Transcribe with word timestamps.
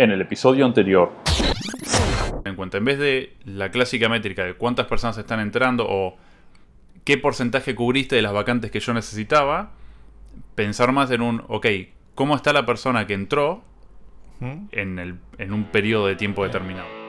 En 0.00 0.10
el 0.10 0.22
episodio 0.22 0.64
anterior. 0.64 1.12
En 2.46 2.56
cuenta, 2.56 2.78
en 2.78 2.86
vez 2.86 2.98
de 2.98 3.34
la 3.44 3.70
clásica 3.70 4.08
métrica 4.08 4.46
de 4.46 4.54
cuántas 4.54 4.86
personas 4.86 5.18
están 5.18 5.40
entrando 5.40 5.86
o 5.86 6.16
qué 7.04 7.18
porcentaje 7.18 7.74
cubriste 7.74 8.16
de 8.16 8.22
las 8.22 8.32
vacantes 8.32 8.70
que 8.70 8.80
yo 8.80 8.94
necesitaba, 8.94 9.72
pensar 10.54 10.92
más 10.92 11.10
en 11.10 11.20
un, 11.20 11.42
ok, 11.48 11.66
¿cómo 12.14 12.34
está 12.34 12.54
la 12.54 12.64
persona 12.64 13.06
que 13.06 13.12
entró 13.12 13.62
en, 14.40 14.98
el, 14.98 15.16
en 15.36 15.52
un 15.52 15.64
periodo 15.64 16.06
de 16.06 16.16
tiempo 16.16 16.44
determinado? 16.44 16.99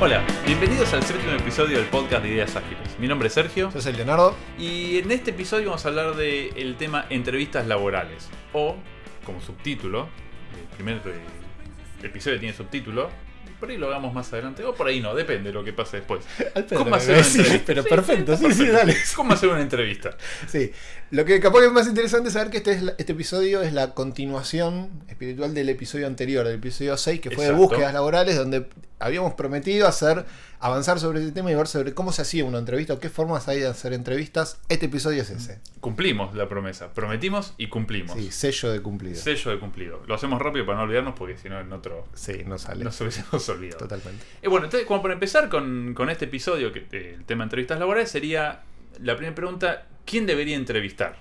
Hola, 0.00 0.24
bienvenidos 0.46 0.92
al 0.92 1.02
séptimo 1.02 1.32
episodio 1.32 1.78
del 1.78 1.88
podcast 1.88 2.22
de 2.22 2.28
Ideas 2.28 2.54
Ágiles. 2.54 2.96
Mi 3.00 3.08
nombre 3.08 3.26
es 3.26 3.34
Sergio. 3.34 3.68
Yo 3.74 3.80
soy 3.80 3.94
Leonardo. 3.94 4.36
Y 4.56 4.98
en 4.98 5.10
este 5.10 5.32
episodio 5.32 5.66
vamos 5.66 5.84
a 5.84 5.88
hablar 5.88 6.14
del 6.14 6.76
tema 6.76 7.06
entrevistas 7.10 7.66
laborales. 7.66 8.28
O, 8.52 8.76
como 9.24 9.40
subtítulo, 9.40 10.08
el 10.56 10.76
primer 10.76 10.98
eh, 10.98 12.06
episodio 12.06 12.38
tiene 12.38 12.54
subtítulo. 12.54 13.10
Por 13.58 13.70
ahí 13.70 13.76
lo 13.76 13.88
hagamos 13.88 14.14
más 14.14 14.32
adelante. 14.32 14.62
O 14.62 14.72
por 14.72 14.86
ahí 14.86 15.00
no, 15.00 15.16
depende 15.16 15.48
de 15.48 15.54
lo 15.54 15.64
que 15.64 15.72
pase 15.72 15.96
después. 15.96 16.24
¿Cómo 16.76 16.94
hacer 16.94 17.16
una 17.16 17.26
entrevista? 17.26 17.64
Pero 17.66 17.82
perfecto, 17.82 18.36
sí, 18.36 18.52
sí, 18.52 18.66
dale. 18.68 18.96
¿Cómo 19.16 19.32
hacer 19.32 19.48
una 19.48 19.62
entrevista? 19.62 20.16
Sí. 20.46 20.70
Lo 21.10 21.24
que 21.24 21.40
capaz 21.40 21.64
es 21.64 21.72
más 21.72 21.88
interesante 21.88 22.28
es 22.28 22.34
saber 22.34 22.50
que 22.50 22.58
este, 22.58 22.70
es 22.70 22.84
este 22.98 23.12
episodio 23.14 23.62
es 23.62 23.72
la 23.72 23.94
continuación 23.94 24.90
espiritual 25.08 25.54
del 25.54 25.68
episodio 25.70 26.06
anterior, 26.06 26.46
del 26.46 26.56
episodio 26.56 26.96
6, 26.96 27.20
que 27.20 27.32
fue 27.32 27.46
de 27.46 27.52
búsquedas 27.52 27.92
laborales, 27.92 28.36
donde 28.36 28.68
habíamos 28.98 29.34
prometido 29.34 29.86
hacer 29.86 30.24
avanzar 30.60 30.98
sobre 30.98 31.20
este 31.20 31.32
tema 31.32 31.50
y 31.50 31.54
ver 31.54 31.66
sobre 31.66 31.94
cómo 31.94 32.12
se 32.12 32.22
hacía 32.22 32.44
una 32.44 32.58
entrevista 32.58 32.94
o 32.94 32.98
qué 32.98 33.08
formas 33.08 33.48
hay 33.48 33.60
de 33.60 33.68
hacer 33.68 33.92
entrevistas. 33.92 34.60
Este 34.68 34.86
episodio 34.86 35.22
es 35.22 35.30
ese. 35.30 35.60
Cumplimos 35.80 36.34
la 36.34 36.48
promesa. 36.48 36.92
Prometimos 36.92 37.54
y 37.58 37.68
cumplimos. 37.68 38.16
Sí, 38.16 38.30
sello 38.32 38.72
de 38.72 38.80
cumplido. 38.80 39.16
Sello 39.16 39.50
de 39.52 39.58
cumplido. 39.58 40.02
Lo 40.06 40.14
hacemos 40.14 40.40
rápido 40.40 40.66
para 40.66 40.78
no 40.78 40.84
olvidarnos 40.84 41.14
porque 41.16 41.36
si 41.36 41.48
no 41.48 41.60
en 41.60 41.72
otro... 41.72 42.06
Sí, 42.14 42.42
no 42.44 42.58
sale. 42.58 42.84
Nos 42.84 43.00
hubiésemos 43.00 43.48
olvidado. 43.48 43.78
Totalmente. 43.78 44.24
Y 44.42 44.48
bueno, 44.48 44.66
entonces 44.66 44.86
como 44.86 45.02
para 45.02 45.14
empezar 45.14 45.48
con, 45.48 45.94
este 46.10 46.24
episodio, 46.24 46.72
que 46.72 46.86
eh, 46.92 47.14
el 47.16 47.24
tema 47.24 47.44
de 47.44 47.46
entrevistas 47.46 47.78
laborales, 47.78 48.10
sería 48.10 48.62
la 49.00 49.16
primera 49.16 49.34
pregunta, 49.34 49.86
¿quién 50.04 50.26
debería 50.26 50.56
entrevistar? 50.56 51.16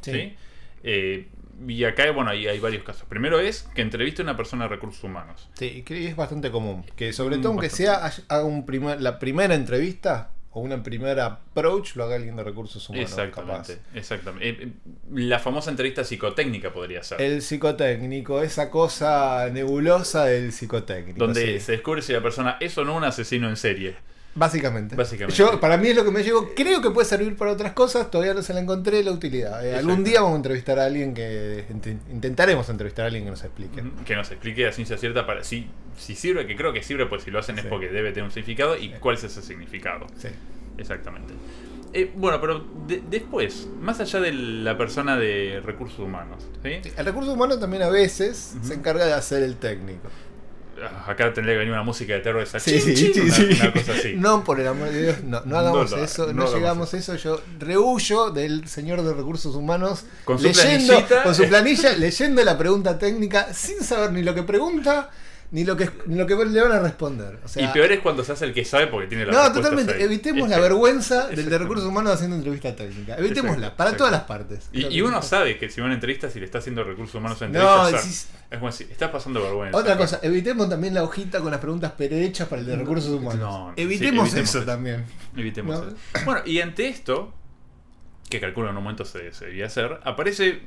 ¿Sí? 0.00 0.34
Eh, 0.82 1.28
y 1.66 1.84
acá, 1.84 2.10
bueno, 2.10 2.30
hay, 2.30 2.46
hay 2.46 2.58
varios 2.58 2.82
casos. 2.82 3.04
Primero 3.08 3.40
es 3.40 3.68
que 3.74 3.82
entreviste 3.82 4.22
a 4.22 4.24
una 4.24 4.36
persona 4.36 4.64
de 4.64 4.70
recursos 4.70 5.02
humanos. 5.04 5.48
Sí, 5.54 5.82
que 5.82 6.08
es 6.08 6.16
bastante 6.16 6.50
común. 6.50 6.84
Que 6.96 7.12
sobre 7.12 7.38
todo, 7.38 7.48
aunque 7.48 7.70
sea 7.70 8.10
haga 8.28 8.44
un 8.44 8.66
primer, 8.66 9.00
la 9.00 9.18
primera 9.18 9.54
entrevista 9.54 10.30
o 10.54 10.60
una 10.60 10.82
primera 10.82 11.26
approach, 11.26 11.96
lo 11.96 12.04
haga 12.04 12.16
alguien 12.16 12.36
de 12.36 12.44
recursos 12.44 12.86
humanos. 12.88 13.10
Exactamente. 13.10 13.78
exactamente. 13.94 14.48
Eh, 14.48 14.56
eh, 14.60 14.72
la 15.14 15.38
famosa 15.38 15.70
entrevista 15.70 16.04
psicotécnica 16.04 16.72
podría 16.72 17.02
ser. 17.02 17.20
El 17.22 17.40
psicotécnico, 17.40 18.42
esa 18.42 18.70
cosa 18.70 19.48
nebulosa 19.50 20.26
del 20.26 20.52
psicotécnico. 20.52 21.18
Donde 21.18 21.58
se 21.58 21.72
descubre 21.72 22.02
si 22.02 22.12
la 22.12 22.22
persona 22.22 22.58
es 22.60 22.76
o 22.76 22.84
no 22.84 22.96
un 22.96 23.04
asesino 23.04 23.48
en 23.48 23.56
serie. 23.56 23.96
Básicamente. 24.34 24.96
Yo, 25.34 25.60
para 25.60 25.76
mí 25.76 25.88
es 25.88 25.96
lo 25.96 26.04
que 26.04 26.10
me 26.10 26.22
llegó. 26.22 26.54
Creo 26.54 26.80
que 26.80 26.90
puede 26.90 27.06
servir 27.06 27.36
para 27.36 27.52
otras 27.52 27.72
cosas. 27.72 28.10
Todavía 28.10 28.32
no 28.32 28.42
se 28.42 28.54
la 28.54 28.60
encontré 28.60 29.02
la 29.04 29.12
utilidad. 29.12 29.64
Eh, 29.66 29.76
algún 29.76 30.04
día 30.04 30.20
vamos 30.20 30.34
a 30.34 30.36
entrevistar 30.36 30.78
a 30.78 30.86
alguien 30.86 31.12
que. 31.12 31.66
Intentaremos 32.10 32.68
entrevistar 32.68 33.04
a 33.04 33.06
alguien 33.08 33.24
que 33.24 33.30
nos 33.30 33.44
explique. 33.44 33.82
Que 34.06 34.16
nos 34.16 34.30
explique 34.30 34.66
a 34.66 34.72
ciencia 34.72 34.96
cierta 34.96 35.26
para 35.26 35.44
si, 35.44 35.66
si 35.98 36.14
sirve, 36.14 36.46
que 36.46 36.56
creo 36.56 36.72
que 36.72 36.82
sirve, 36.82 37.06
pues 37.06 37.24
si 37.24 37.30
lo 37.30 37.38
hacen 37.38 37.58
es 37.58 37.66
porque 37.66 37.88
debe 37.88 38.10
tener 38.10 38.24
un 38.24 38.30
significado. 38.30 38.76
¿Y 38.76 38.90
cuál 39.00 39.16
es 39.16 39.24
ese 39.24 39.42
significado? 39.42 40.06
Sí. 40.16 40.28
Exactamente. 40.78 41.34
Eh, 41.94 42.10
bueno, 42.16 42.40
pero 42.40 42.64
después, 43.10 43.68
más 43.80 44.00
allá 44.00 44.20
de 44.20 44.32
la 44.32 44.78
persona 44.78 45.18
de 45.18 45.60
recursos 45.62 45.98
humanos. 45.98 46.48
el 46.64 47.04
recurso 47.04 47.34
humano 47.34 47.58
también 47.58 47.82
a 47.82 47.90
veces 47.90 48.56
se 48.62 48.72
encarga 48.72 49.04
de 49.04 49.12
hacer 49.12 49.42
el 49.42 49.56
técnico. 49.56 50.08
Ah, 50.82 51.10
acá 51.10 51.32
tendría 51.32 51.54
que 51.54 51.58
venir 51.58 51.72
una 51.72 51.82
música 51.82 52.14
de 52.14 52.20
terror 52.20 52.42
esa 52.42 52.58
sí, 52.58 52.80
sí, 52.80 52.96
sí, 52.96 53.20
una, 53.20 53.72
cosa 53.72 53.92
así. 53.92 54.14
No, 54.16 54.42
por 54.42 54.60
el 54.60 54.66
amor 54.66 54.90
de 54.90 55.02
Dios, 55.02 55.22
no, 55.22 55.42
no 55.44 55.58
hagamos 55.58 55.92
eso, 55.92 56.32
no, 56.32 56.52
llegamos 56.52 56.92
a 56.92 56.96
eso. 56.96 57.14
Yo 57.16 57.40
rehuyo 57.58 58.30
del 58.30 58.66
señor 58.68 59.02
de 59.02 59.14
recursos 59.14 59.54
humanos 59.54 60.04
con 60.24 60.38
su 60.38 60.44
leyendo, 60.44 60.94
con 61.22 61.34
su 61.34 61.46
planilla, 61.48 61.92
leyendo 61.92 62.42
la 62.44 62.58
pregunta 62.58 62.98
técnica 62.98 63.52
sin 63.52 63.80
saber 63.82 64.12
ni 64.12 64.22
lo 64.22 64.34
que 64.34 64.42
pregunta 64.42 65.10
ni 65.52 65.64
lo 65.64 65.76
que, 65.76 65.88
ni 66.06 66.16
lo 66.16 66.26
que 66.26 66.34
le 66.34 66.62
van 66.62 66.72
a 66.72 66.78
responder. 66.78 67.38
y 67.56 67.66
peor 67.68 67.92
es 67.92 68.00
cuando 68.00 68.24
se 68.24 68.32
hace 68.32 68.46
el 68.46 68.54
que 68.54 68.64
sabe 68.64 68.86
porque 68.86 69.06
tiene 69.06 69.26
la 69.26 69.32
No, 69.32 69.52
totalmente. 69.52 70.02
Evitemos 70.02 70.48
la 70.48 70.58
vergüenza 70.58 71.28
del 71.28 71.48
de 71.48 71.58
recursos 71.58 71.84
humanos 71.84 72.14
haciendo 72.14 72.36
entrevista 72.36 72.74
técnica. 72.74 73.16
Evitémosla, 73.16 73.76
para 73.76 73.94
todas 73.94 74.10
las 74.10 74.22
partes. 74.22 74.68
Y, 74.72 75.00
uno 75.02 75.20
sabe 75.20 75.58
que 75.58 75.68
si 75.68 75.80
va 75.80 75.84
a 75.84 75.88
una 75.88 75.94
entrevista, 75.94 76.30
si 76.30 76.38
le 76.38 76.46
está 76.46 76.58
haciendo 76.58 76.82
recursos 76.82 77.14
humanos 77.14 77.40
a 77.42 77.46
entrevista, 77.46 77.90
no, 77.90 77.98
es 77.98 78.28
como 78.50 78.66
decir, 78.66 78.88
estás 78.90 79.10
pasando 79.10 79.42
vergüenza. 79.42 79.76
Otra 79.76 79.96
cosa, 79.98 80.20
evitemos 80.22 80.70
también 80.70 80.94
la 80.94 81.02
hojita 81.02 81.40
con 81.40 81.50
las 81.50 81.60
preguntas 81.60 81.92
prehechas 81.92 82.48
para 82.48 82.60
el 82.60 82.66
de 82.66 82.76
recursos 82.76 83.10
humanos. 83.10 83.38
No, 83.38 83.74
evitemos, 83.76 84.32
eso, 84.32 84.62
también. 84.62 85.04
Evitemos 85.36 85.86
eso. 85.86 85.96
Bueno, 86.24 86.40
y 86.46 86.60
ante 86.60 86.88
esto, 86.88 87.34
que 88.30 88.40
calculo 88.40 88.70
en 88.70 88.76
un 88.76 88.82
momento 88.84 89.04
se, 89.04 89.34
se 89.34 89.46
debía 89.46 89.66
hacer, 89.66 90.00
aparece 90.04 90.62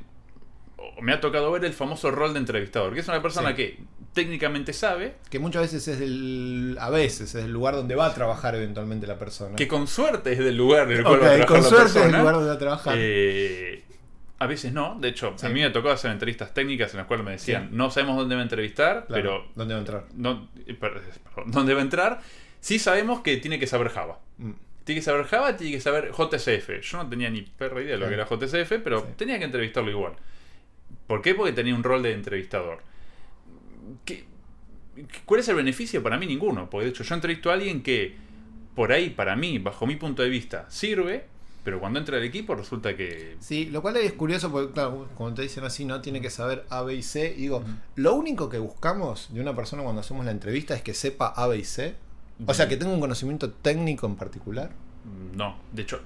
me 1.00 1.12
ha 1.12 1.20
tocado 1.20 1.50
ver 1.50 1.64
el 1.64 1.72
famoso 1.72 2.10
rol 2.10 2.32
de 2.32 2.38
entrevistador, 2.38 2.94
que 2.94 3.00
es 3.00 3.08
una 3.08 3.20
persona 3.20 3.54
que 3.54 3.78
técnicamente 4.16 4.72
sabe. 4.72 5.14
Que 5.30 5.38
muchas 5.38 5.62
veces 5.62 5.86
es 5.86 6.00
el. 6.00 6.76
A 6.80 6.90
veces 6.90 7.34
es 7.34 7.44
el 7.44 7.52
lugar 7.52 7.76
donde 7.76 7.94
va 7.94 8.06
a 8.06 8.14
trabajar 8.14 8.56
eventualmente 8.56 9.06
la 9.06 9.18
persona. 9.18 9.54
Que 9.54 9.68
con 9.68 9.86
suerte 9.86 10.32
es 10.32 10.38
del 10.38 10.56
lugar 10.56 10.90
en 10.90 10.98
el 10.98 11.04
cual 11.04 11.22
va 11.22 11.26
a 11.26 11.36
trabajar 11.36 11.46
con 11.46 11.62
suerte 11.62 12.00
es 12.00 12.06
el 12.06 12.12
lugar 12.12 12.34
donde 12.34 12.48
va 12.48 12.54
a 12.54 12.58
trabajar. 12.58 12.94
Eh, 12.98 13.84
a 14.38 14.46
veces 14.46 14.72
no, 14.72 14.98
de 14.98 15.08
hecho, 15.08 15.34
a 15.40 15.48
mí 15.48 15.60
me 15.60 15.70
tocó 15.70 15.90
hacer 15.90 16.10
entrevistas 16.10 16.52
técnicas 16.52 16.92
en 16.92 16.98
las 16.98 17.06
cuales 17.06 17.24
me 17.24 17.32
decían, 17.32 17.68
no 17.72 17.90
sabemos 17.90 18.16
dónde 18.16 18.34
va 18.34 18.42
a 18.42 18.44
entrevistar, 18.44 19.06
pero... 19.08 19.46
¿Dónde 19.54 19.72
va 19.72 19.78
a 19.78 19.80
entrar? 19.80 20.04
No, 20.14 20.48
perdón, 20.78 21.02
¿Dónde 21.46 21.72
va 21.72 21.80
a 21.80 21.82
entrar? 21.82 22.20
Sí 22.60 22.78
sabemos 22.78 23.20
que 23.20 23.38
tiene 23.38 23.58
que 23.58 23.66
saber 23.66 23.88
Java. 23.88 24.18
Mm. 24.36 24.50
Tiene 24.84 25.00
que 25.00 25.04
saber 25.04 25.24
Java, 25.24 25.56
tiene 25.56 25.72
que 25.72 25.80
saber 25.80 26.12
JCF. 26.12 26.82
Yo 26.82 26.98
no 26.98 27.08
tenía 27.08 27.30
ni 27.30 27.42
perra 27.42 27.80
idea 27.80 27.92
de 27.92 27.98
lo 27.98 28.08
que 28.08 28.14
era 28.14 28.26
JCF, 28.26 28.82
pero 28.84 29.02
tenía 29.16 29.38
que 29.38 29.46
entrevistarlo 29.46 29.90
igual. 29.90 30.12
¿Por 31.06 31.22
qué? 31.22 31.34
Porque 31.34 31.52
tenía 31.52 31.74
un 31.74 31.82
rol 31.82 32.02
de 32.02 32.12
entrevistador. 32.12 32.82
¿Cuál 35.24 35.40
es 35.40 35.48
el 35.48 35.56
beneficio? 35.56 36.02
Para 36.02 36.18
mí 36.18 36.26
ninguno. 36.26 36.70
Porque 36.70 36.86
de 36.86 36.90
hecho 36.90 37.04
yo 37.04 37.14
entrevisto 37.14 37.50
a 37.50 37.54
alguien 37.54 37.82
que 37.82 38.16
por 38.74 38.92
ahí, 38.92 39.10
para 39.10 39.36
mí, 39.36 39.58
bajo 39.58 39.86
mi 39.86 39.96
punto 39.96 40.22
de 40.22 40.28
vista, 40.28 40.66
sirve, 40.68 41.26
pero 41.64 41.80
cuando 41.80 41.98
entra 41.98 42.18
el 42.18 42.24
equipo 42.24 42.54
resulta 42.54 42.94
que... 42.96 43.36
Sí, 43.40 43.66
lo 43.66 43.82
cual 43.82 43.96
es 43.96 44.12
curioso 44.12 44.52
porque, 44.52 44.72
claro, 44.72 45.08
como 45.16 45.34
te 45.34 45.42
dicen 45.42 45.64
así, 45.64 45.84
no 45.84 46.00
tiene 46.00 46.20
que 46.20 46.30
saber 46.30 46.64
A, 46.70 46.82
B 46.82 46.94
y 46.94 47.02
C. 47.02 47.34
Y 47.36 47.42
digo, 47.42 47.64
lo 47.96 48.14
único 48.14 48.48
que 48.48 48.58
buscamos 48.58 49.32
de 49.32 49.40
una 49.40 49.56
persona 49.56 49.82
cuando 49.82 50.00
hacemos 50.00 50.24
la 50.24 50.30
entrevista 50.30 50.74
es 50.74 50.82
que 50.82 50.94
sepa 50.94 51.26
A, 51.26 51.46
B 51.48 51.58
y 51.58 51.64
C. 51.64 51.96
O 52.46 52.54
sea, 52.54 52.68
que 52.68 52.76
tenga 52.76 52.92
un 52.92 53.00
conocimiento 53.00 53.50
técnico 53.50 54.06
en 54.06 54.16
particular. 54.16 54.70
No, 55.34 55.56
de 55.72 55.82
hecho, 55.82 56.00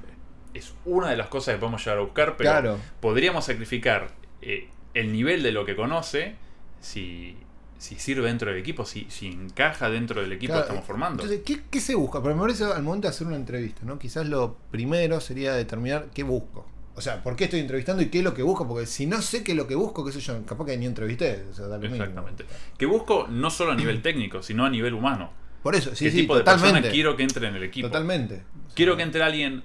es 0.54 0.72
una 0.84 1.10
de 1.10 1.16
las 1.16 1.28
cosas 1.28 1.54
que 1.54 1.60
podemos 1.60 1.84
llegar 1.84 1.98
a 1.98 2.02
buscar, 2.02 2.36
pero 2.36 2.78
podríamos 3.00 3.44
sacrificar 3.44 4.12
eh, 4.42 4.68
el 4.94 5.12
nivel 5.12 5.42
de 5.42 5.52
lo 5.52 5.64
que 5.64 5.76
conoce, 5.76 6.36
si, 6.80 7.36
si 7.80 7.98
sirve 7.98 8.26
dentro 8.26 8.50
del 8.50 8.60
equipo, 8.60 8.84
si, 8.84 9.06
si 9.08 9.28
encaja 9.28 9.88
dentro 9.88 10.20
del 10.20 10.30
equipo 10.32 10.52
que 10.52 10.60
estamos 10.60 10.84
formando. 10.84 11.22
Entonces, 11.22 11.60
¿qué, 11.70 11.80
se 11.80 11.94
busca? 11.94 12.22
Pero 12.22 12.34
me 12.34 12.42
parece 12.42 12.64
al 12.64 12.82
momento 12.82 13.08
de 13.08 13.14
hacer 13.14 13.26
una 13.26 13.36
entrevista, 13.36 13.86
¿no? 13.86 13.98
Quizás 13.98 14.28
lo 14.28 14.58
primero 14.70 15.18
sería 15.18 15.54
determinar 15.54 16.08
qué 16.12 16.22
busco. 16.22 16.66
O 16.94 17.00
sea, 17.00 17.22
¿por 17.22 17.36
qué 17.36 17.44
estoy 17.44 17.60
entrevistando 17.60 18.02
y 18.02 18.10
qué 18.10 18.18
es 18.18 18.24
lo 18.24 18.34
que 18.34 18.42
busco? 18.42 18.68
Porque 18.68 18.84
si 18.84 19.06
no 19.06 19.22
sé 19.22 19.42
qué 19.42 19.52
es 19.52 19.56
lo 19.56 19.66
que 19.66 19.76
busco, 19.76 20.04
qué 20.04 20.12
sé 20.12 20.20
yo, 20.20 20.44
capaz 20.44 20.66
que 20.66 20.76
ni 20.76 20.84
entrevisté. 20.84 21.42
Exactamente. 21.48 22.44
Que 22.76 22.84
busco 22.84 23.26
no 23.30 23.48
solo 23.48 23.72
a 23.72 23.74
nivel 23.74 24.02
técnico, 24.02 24.42
sino 24.42 24.66
a 24.66 24.68
nivel 24.68 24.92
humano. 24.92 25.32
Por 25.62 25.74
eso, 25.74 25.94
sí, 25.94 26.04
¿Qué 26.04 26.10
sí, 26.10 26.16
tipo 26.18 26.36
de 26.36 26.44
persona 26.44 26.82
quiero 26.82 27.16
que 27.16 27.22
entre 27.22 27.48
en 27.48 27.56
el 27.56 27.62
equipo? 27.62 27.88
Totalmente. 27.88 28.42
Quiero 28.74 28.94
que 28.98 29.04
entre 29.04 29.22
alguien. 29.22 29.62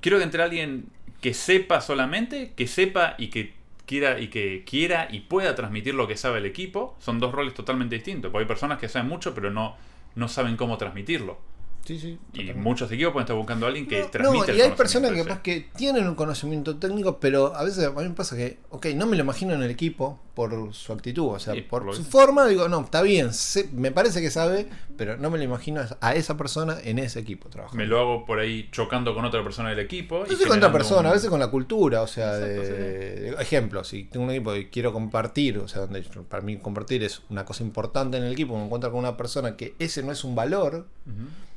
Quiero 0.00 0.18
que 0.18 0.24
entre 0.24 0.40
alguien 0.40 0.86
que 1.20 1.34
sepa 1.34 1.80
solamente, 1.80 2.52
que 2.54 2.68
sepa 2.68 3.16
y 3.18 3.28
que 3.28 3.54
quiera 3.86 4.20
y 4.20 4.28
que 4.28 4.64
quiera 4.64 5.08
y 5.10 5.20
pueda 5.20 5.54
transmitir 5.54 5.94
lo 5.94 6.06
que 6.06 6.16
sabe 6.16 6.38
el 6.38 6.46
equipo, 6.46 6.96
son 6.98 7.18
dos 7.20 7.32
roles 7.32 7.54
totalmente 7.54 7.96
distintos. 7.96 8.30
Porque 8.30 8.44
hay 8.44 8.48
personas 8.48 8.78
que 8.78 8.88
saben 8.88 9.08
mucho, 9.08 9.34
pero 9.34 9.50
no, 9.50 9.76
no 10.14 10.28
saben 10.28 10.56
cómo 10.56 10.76
transmitirlo. 10.78 11.38
Sí, 11.84 11.98
sí, 11.98 12.18
y 12.32 12.52
muchos 12.54 12.90
equipos 12.90 13.12
pueden 13.12 13.24
estar 13.24 13.36
buscando 13.36 13.66
a 13.66 13.68
alguien 13.68 13.86
que 13.86 14.04
transmite 14.04 14.52
no, 14.52 14.58
y 14.58 14.60
hay 14.62 14.70
personas 14.70 15.12
que, 15.12 15.40
que 15.42 15.68
tienen 15.76 16.08
un 16.08 16.14
conocimiento 16.14 16.76
técnico, 16.78 17.20
pero 17.20 17.54
a 17.54 17.62
veces 17.62 17.84
a 17.84 17.90
mí 17.90 18.08
me 18.08 18.14
pasa 18.14 18.36
que, 18.36 18.58
ok, 18.70 18.86
no 18.94 19.06
me 19.06 19.16
lo 19.16 19.22
imagino 19.22 19.52
en 19.52 19.62
el 19.62 19.70
equipo, 19.70 20.18
por 20.34 20.74
su 20.74 20.92
actitud, 20.92 21.28
o 21.28 21.38
sea, 21.38 21.54
por, 21.68 21.94
su 21.94 22.04
forma, 22.04 22.46
digo, 22.46 22.68
no, 22.68 22.80
está 22.80 23.02
bien, 23.02 23.30
me 23.72 23.92
parece 23.92 24.20
que 24.20 24.30
sabe, 24.30 24.66
pero 24.96 25.16
no 25.16 25.30
me 25.30 25.38
lo 25.38 25.44
imagino 25.44 25.82
a 26.00 26.14
esa 26.14 26.36
persona 26.36 26.78
en 26.82 26.98
ese 26.98 27.20
equipo 27.20 27.48
trabajando. 27.48 27.78
Me 27.78 27.86
lo 27.86 28.00
hago 28.00 28.26
por 28.26 28.40
ahí 28.40 28.68
chocando 28.72 29.14
con 29.14 29.24
otra 29.24 29.44
persona 29.44 29.70
del 29.70 29.78
equipo. 29.78 30.24
No 30.28 30.36
sé 30.36 30.46
con 30.46 30.58
otra 30.58 30.72
persona, 30.72 31.10
a 31.10 31.12
veces 31.12 31.30
con 31.30 31.38
la 31.38 31.48
cultura, 31.48 32.02
o 32.02 32.08
sea, 32.08 32.32
de, 32.32 33.30
ejemplo, 33.38 33.84
si 33.84 34.04
tengo 34.04 34.26
un 34.26 34.32
equipo 34.32 34.54
y 34.56 34.66
quiero 34.66 34.92
compartir, 34.92 35.58
o 35.58 35.68
sea, 35.68 35.82
donde 35.82 36.02
para 36.28 36.42
mí 36.42 36.56
compartir 36.56 37.04
es 37.04 37.22
una 37.30 37.44
cosa 37.44 37.62
importante 37.62 38.16
en 38.16 38.24
el 38.24 38.32
equipo, 38.32 38.56
me 38.58 38.64
encuentro 38.64 38.90
con 38.90 39.00
una 39.00 39.16
persona 39.16 39.56
que 39.56 39.74
ese 39.78 40.02
no 40.02 40.10
es 40.10 40.24
un 40.24 40.34
valor, 40.34 40.88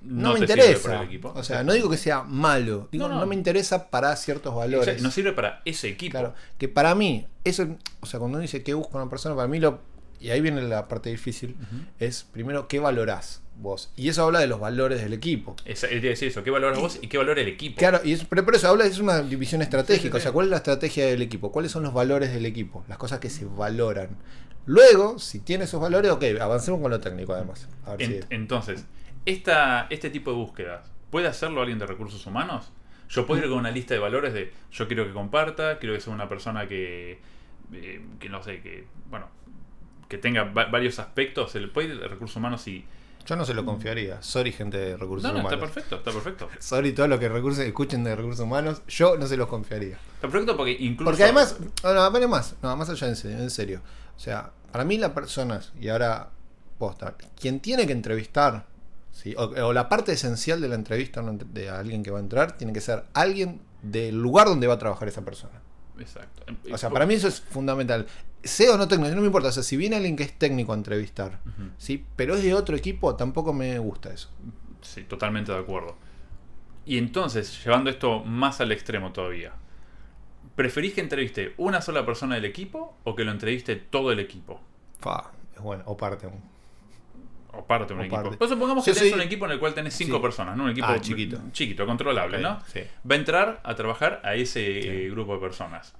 no, 0.01 0.33
me 0.33 0.39
interesa. 0.39 1.07
O 1.23 1.43
sea, 1.43 1.63
no 1.63 1.73
digo 1.73 1.89
que 1.89 1.97
sea 1.97 2.23
malo, 2.23 2.87
digo, 2.91 3.07
no, 3.07 3.25
me 3.25 3.35
interesa 3.35 3.89
para 3.89 4.15
ciertos 4.15 4.53
valores. 4.55 5.01
no 5.01 5.11
sirve 5.11 5.33
para 5.33 5.61
ese 5.65 5.89
equipo. 5.89 6.11
Claro, 6.11 6.33
que 6.57 6.67
para 6.67 6.95
mí, 6.95 7.27
eso, 7.43 7.67
o 7.99 8.05
sea, 8.05 8.19
cuando 8.19 8.37
uno 8.37 8.41
dice 8.41 8.63
qué 8.63 8.73
busca 8.73 8.97
una 8.97 9.09
persona, 9.09 9.35
para 9.35 9.47
mí 9.47 9.59
lo. 9.59 9.81
Y 10.19 10.31
ahí 10.31 10.41
viene 10.41 10.63
la 10.63 10.87
parte 10.87 11.11
difícil, 11.11 11.55
es 11.99 12.23
primero 12.23 12.67
qué 12.67 12.79
valorás 12.79 13.43
vos. 13.59 13.91
Y 13.95 14.09
eso 14.09 14.23
habla 14.23 14.39
de 14.39 14.47
los 14.47 14.59
valores 14.59 15.01
del 15.01 15.13
equipo. 15.13 15.55
Es, 15.63 15.81
decir 15.81 16.27
eso, 16.29 16.43
qué 16.43 16.49
valoras 16.49 16.79
vos 16.79 16.99
y 17.01 17.07
qué 17.07 17.17
valora 17.17 17.41
el 17.41 17.47
equipo. 17.47 17.77
Claro, 17.77 17.99
y 18.03 18.15
pero 18.15 18.43
por 18.43 18.55
eso 18.55 18.67
habla, 18.67 18.85
es 18.85 18.99
una 18.99 19.21
división 19.21 19.61
estratégica. 19.61 20.17
O 20.17 20.19
sea, 20.19 20.31
¿cuál 20.31 20.47
es 20.47 20.51
la 20.51 20.57
estrategia 20.57 21.05
del 21.05 21.21
equipo? 21.21 21.51
¿Cuáles 21.51 21.71
son 21.71 21.83
los 21.83 21.93
valores 21.93 22.33
del 22.33 22.45
equipo? 22.45 22.83
Las 22.87 22.97
cosas 22.97 23.19
que 23.19 23.29
se 23.29 23.45
valoran. 23.45 24.09
Luego, 24.65 25.17
si 25.19 25.39
tiene 25.39 25.63
esos 25.63 25.79
valores, 25.79 26.11
ok, 26.11 26.23
avancemos 26.41 26.81
con 26.81 26.91
lo 26.91 26.99
técnico 26.99 27.33
además. 27.33 27.67
Entonces, 28.29 28.85
esta, 29.27 29.87
este 29.89 30.09
tipo 30.09 30.31
de 30.31 30.37
búsquedas, 30.37 30.89
¿puede 31.11 31.27
hacerlo 31.27 31.59
alguien 31.59 31.77
de 31.77 31.85
recursos 31.85 32.25
humanos? 32.25 32.71
Yo 33.09 33.27
puedo 33.27 33.43
ir 33.43 33.49
con 33.49 33.59
una 33.59 33.71
lista 33.71 33.93
de 33.93 33.99
valores 33.99 34.33
de 34.33 34.53
yo 34.71 34.87
quiero 34.87 35.05
que 35.05 35.11
comparta, 35.11 35.79
quiero 35.79 35.95
que 35.95 36.01
sea 36.01 36.13
una 36.13 36.29
persona 36.29 36.67
que, 36.67 37.19
eh, 37.73 38.01
que 38.19 38.29
no 38.29 38.41
sé, 38.41 38.61
que, 38.61 38.85
bueno, 39.09 39.27
que 40.07 40.17
tenga 40.17 40.45
varios 40.45 40.99
aspectos. 40.99 41.55
El 41.55 41.69
puede 41.69 41.89
ir 41.89 41.99
de 41.99 42.07
recursos 42.07 42.37
humanos 42.37 42.65
y... 42.69 42.85
Yo 43.25 43.35
no 43.35 43.43
se 43.43 43.53
lo 43.53 43.65
confiaría. 43.65 44.21
Sorry, 44.21 44.53
gente 44.53 44.77
de 44.77 44.95
recursos 44.95 45.29
humanos. 45.29 45.51
No, 45.51 45.55
está 45.57 45.59
perfecto, 45.59 45.97
está 45.97 46.11
perfecto. 46.11 46.49
Sorry, 46.59 46.93
todo 46.93 47.09
lo 47.09 47.19
que 47.19 47.27
recursos, 47.27 47.65
escuchen 47.65 48.05
de 48.05 48.15
recursos 48.15 48.39
humanos, 48.39 48.81
yo 48.87 49.17
no 49.17 49.27
se 49.27 49.35
los 49.35 49.49
confiaría. 49.49 49.97
Está 50.15 50.29
perfecto 50.29 50.55
porque 50.55 50.71
incluso. 50.79 51.11
Porque 51.11 51.23
además, 51.23 51.57
no, 51.83 51.93
no, 51.93 52.27
más, 52.29 52.55
no, 52.61 52.77
más 52.77 52.89
allá 52.89 53.07
en 53.09 53.17
serio, 53.17 53.37
en 53.39 53.49
serio. 53.49 53.81
O 54.15 54.19
sea, 54.19 54.51
para 54.71 54.85
mí 54.85 54.97
las 54.97 55.11
personas, 55.11 55.73
y 55.77 55.89
ahora 55.89 56.29
posta, 56.77 57.17
quien 57.37 57.59
tiene 57.59 57.85
que 57.85 57.91
entrevistar 57.91 58.76
o, 59.35 59.73
la 59.73 59.89
parte 59.89 60.11
esencial 60.11 60.61
de 60.61 60.67
la 60.67 60.75
entrevista 60.75 61.21
de 61.21 61.69
alguien 61.69 62.03
que 62.03 62.11
va 62.11 62.19
a 62.19 62.21
entrar 62.21 62.57
tiene 62.57 62.73
que 62.73 62.81
ser 62.81 63.05
alguien 63.13 63.61
del 63.81 64.15
lugar 64.15 64.47
donde 64.47 64.67
va 64.67 64.75
a 64.75 64.79
trabajar 64.79 65.07
esa 65.07 65.23
persona. 65.23 65.61
Exacto. 65.99 66.43
O 66.71 66.77
sea, 66.77 66.89
para 66.89 67.05
mí 67.05 67.15
eso 67.15 67.27
es 67.27 67.41
fundamental. 67.41 68.05
Sea 68.43 68.73
o 68.73 68.77
no 68.77 68.87
técnico, 68.87 69.13
no 69.15 69.21
me 69.21 69.27
importa. 69.27 69.49
O 69.49 69.51
sea, 69.51 69.63
si 69.63 69.77
viene 69.77 69.95
alguien 69.95 70.15
que 70.15 70.23
es 70.23 70.37
técnico 70.37 70.73
a 70.73 70.75
entrevistar, 70.75 71.39
¿sí? 71.77 72.05
pero 72.15 72.35
es 72.35 72.43
de 72.43 72.53
otro 72.53 72.75
equipo, 72.75 73.15
tampoco 73.15 73.53
me 73.53 73.77
gusta 73.79 74.13
eso. 74.13 74.29
Sí, 74.81 75.03
totalmente 75.03 75.51
de 75.51 75.57
acuerdo. 75.57 75.95
Y 76.85 76.97
entonces, 76.97 77.63
llevando 77.63 77.89
esto 77.89 78.23
más 78.23 78.61
al 78.61 78.71
extremo 78.71 79.11
todavía, 79.11 79.53
¿preferís 80.55 80.93
que 80.93 81.01
entreviste 81.01 81.53
una 81.57 81.81
sola 81.81 82.05
persona 82.05 82.35
del 82.35 82.45
equipo 82.45 82.97
o 83.03 83.15
que 83.15 83.25
lo 83.25 83.31
entreviste 83.31 83.75
todo 83.75 84.11
el 84.11 84.19
equipo? 84.19 84.61
Fa, 84.99 85.31
es 85.53 85.61
bueno, 85.61 85.83
o 85.85 85.97
parte 85.97 86.27
o 87.53 87.65
parte 87.65 87.93
de 87.93 87.99
un 87.99 88.05
equipo. 88.05 88.31
Pues 88.37 88.49
supongamos 88.49 88.85
que 88.85 88.93
tenés 88.93 89.13
un 89.13 89.21
equipo 89.21 89.45
en 89.45 89.51
el 89.51 89.59
cual 89.59 89.73
tenés 89.73 89.93
cinco 89.93 90.21
personas, 90.21 90.55
¿no? 90.55 90.65
Un 90.65 90.71
equipo 90.71 90.87
ah, 90.87 90.99
chiquito. 90.99 91.39
chiquito, 91.51 91.85
controlable, 91.85 92.39
¿no? 92.39 92.59
Va 93.09 93.15
a 93.15 93.15
entrar 93.15 93.61
a 93.63 93.75
trabajar 93.75 94.21
a 94.23 94.35
ese 94.35 95.09
grupo 95.11 95.35
de 95.35 95.39
personas. 95.39 95.93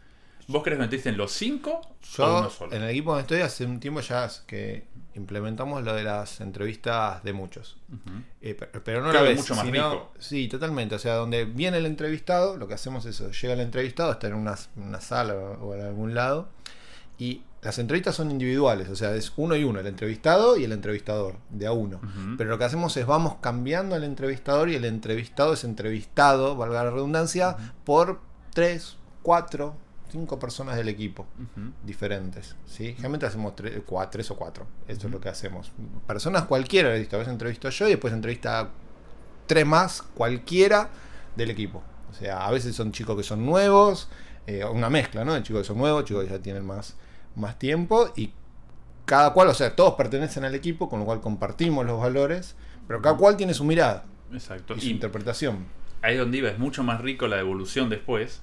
¿Vos 0.48 0.64
crees 0.64 0.78
que 0.78 0.86
metiste 0.86 1.10
en 1.10 1.18
los 1.18 1.34
cinco 1.34 1.82
Yo, 2.16 2.26
o 2.26 2.40
uno 2.40 2.50
solo? 2.50 2.74
En 2.74 2.82
el 2.82 2.90
equipo 2.90 3.12
donde 3.12 3.24
estoy 3.24 3.42
hace 3.42 3.66
un 3.66 3.82
tiempo 3.82 4.00
ya 4.00 4.30
que 4.46 4.86
implementamos 5.16 5.84
lo 5.84 5.94
de 5.94 6.04
las 6.04 6.40
entrevistas 6.40 7.22
de 7.24 7.34
muchos. 7.34 7.78
Eh, 8.42 8.56
pero, 8.86 9.02
no 9.02 9.12
la 9.12 9.24
vez, 9.24 9.38
mucho 9.38 9.56
más 9.56 9.68
rico. 9.68 10.14
Sí, 10.20 10.48
totalmente. 10.48 10.96
O 10.96 11.00
sea, 11.00 11.16
donde 11.16 11.44
viene 11.44 11.78
el 11.78 11.86
entrevistado, 11.86 12.56
lo 12.56 12.68
que 12.68 12.76
hacemos 12.76 13.06
es 13.06 13.20
eso, 13.20 13.32
llega 13.32 13.56
el 13.56 13.60
entrevistado, 13.60 14.12
está 14.14 14.28
en 14.28 14.36
una, 14.36 14.56
una 14.78 15.02
sala 15.02 15.34
o 15.34 15.76
en 15.76 15.82
algún 15.82 16.14
lado, 16.14 16.50
y 17.18 17.42
las 17.68 17.80
entrevistas 17.80 18.16
son 18.16 18.31
individuales, 18.31 18.88
o 18.88 18.96
sea, 18.96 19.14
es 19.14 19.34
uno 19.36 19.54
y 19.54 19.66
uno, 19.66 19.81
el 19.81 19.88
entrevistado 19.88 20.56
y 20.56 20.64
el 20.64 20.72
entrevistador, 20.72 21.36
de 21.50 21.68
a 21.68 21.74
uno. 21.74 22.00
Pero 22.38 22.50
lo 22.50 22.58
que 22.58 22.64
hacemos 22.64 22.96
es 22.96 23.06
vamos 23.06 23.36
cambiando 23.42 23.94
al 23.94 24.06
entrevistador 24.06 24.69
y 24.69 24.75
el 24.75 24.86
entrevistado 24.86 25.52
es 25.52 25.66
entrevistado, 25.66 26.56
valga 26.56 26.86
la 26.86 26.92
redundancia, 26.92 27.58
por 27.84 28.22
tres, 28.54 28.96
cuatro, 29.22 29.75
cinco 30.10 30.40
personas 30.40 30.78
del 30.78 30.88
equipo 30.88 31.25
diferentes. 31.84 32.56
¿sí? 32.66 32.94
Generalmente 32.94 33.25
hacemos 33.25 33.54
tres, 33.54 33.81
tres 34.12 34.31
o 34.31 34.38
cuatro, 34.38 34.66
eso 34.88 35.08
es 35.08 35.12
lo 35.12 35.20
que 35.20 35.28
hacemos. 35.28 35.74
Personas 36.08 36.46
cualquiera, 36.46 36.88
a 36.88 36.94
veces 36.94 37.28
entrevisto 37.28 37.70
yo 37.70 37.88
y 37.88 37.92
después 37.92 38.13
entrevista 38.13 38.70
tres 39.46 39.66
más, 39.66 40.04
cualquiera 40.04 40.90
del 41.36 41.50
equipo. 41.50 41.84
O 42.10 42.13
sea, 42.13 42.48
a 42.48 42.52
veces 42.52 42.74
son 42.74 42.94
chicos 42.94 43.18
que 43.18 43.24
son 43.24 43.46
nuevos, 43.46 44.08
eh, 44.46 44.63
una 44.63 44.90
mezcla, 44.90 45.25
¿no? 45.25 45.34
De 45.34 45.44
chicos 45.44 45.63
que 45.63 45.68
son 45.68 45.80
nuevos, 45.80 46.06
chicos 46.06 46.24
que 46.24 46.30
ya 46.30 46.40
tienen 46.40 46.66
más 46.66 46.96
más 47.38 47.57
tiempo 47.60 48.12
y 48.16 48.34
cada 49.06 49.31
cual, 49.31 49.48
o 49.48 49.54
sea, 49.54 49.75
todos 49.75 49.94
pertenecen 49.94 50.44
al 50.44 50.54
equipo, 50.54 50.89
con 50.89 51.00
lo 51.00 51.06
cual 51.06 51.22
compartimos 51.22 51.86
los 51.86 52.00
valores, 52.00 52.56
pero 52.88 53.01
cada 53.01 53.16
cual 53.16 53.38
tiene 53.38 53.54
su 53.54 53.63
mirada. 53.63 54.06
Exacto. 54.34 54.75
Y 54.75 54.81
su 54.81 54.88
interpretación. 54.88 55.66
Ahí 56.01 56.16
es 56.16 56.19
donde 56.19 56.38
iba, 56.39 56.50
es 56.50 56.60
mucho 56.60 56.84
más 56.84 57.01
rico 57.01 57.28
la 57.28 57.39
evolución 57.39 57.89
después, 57.89 58.42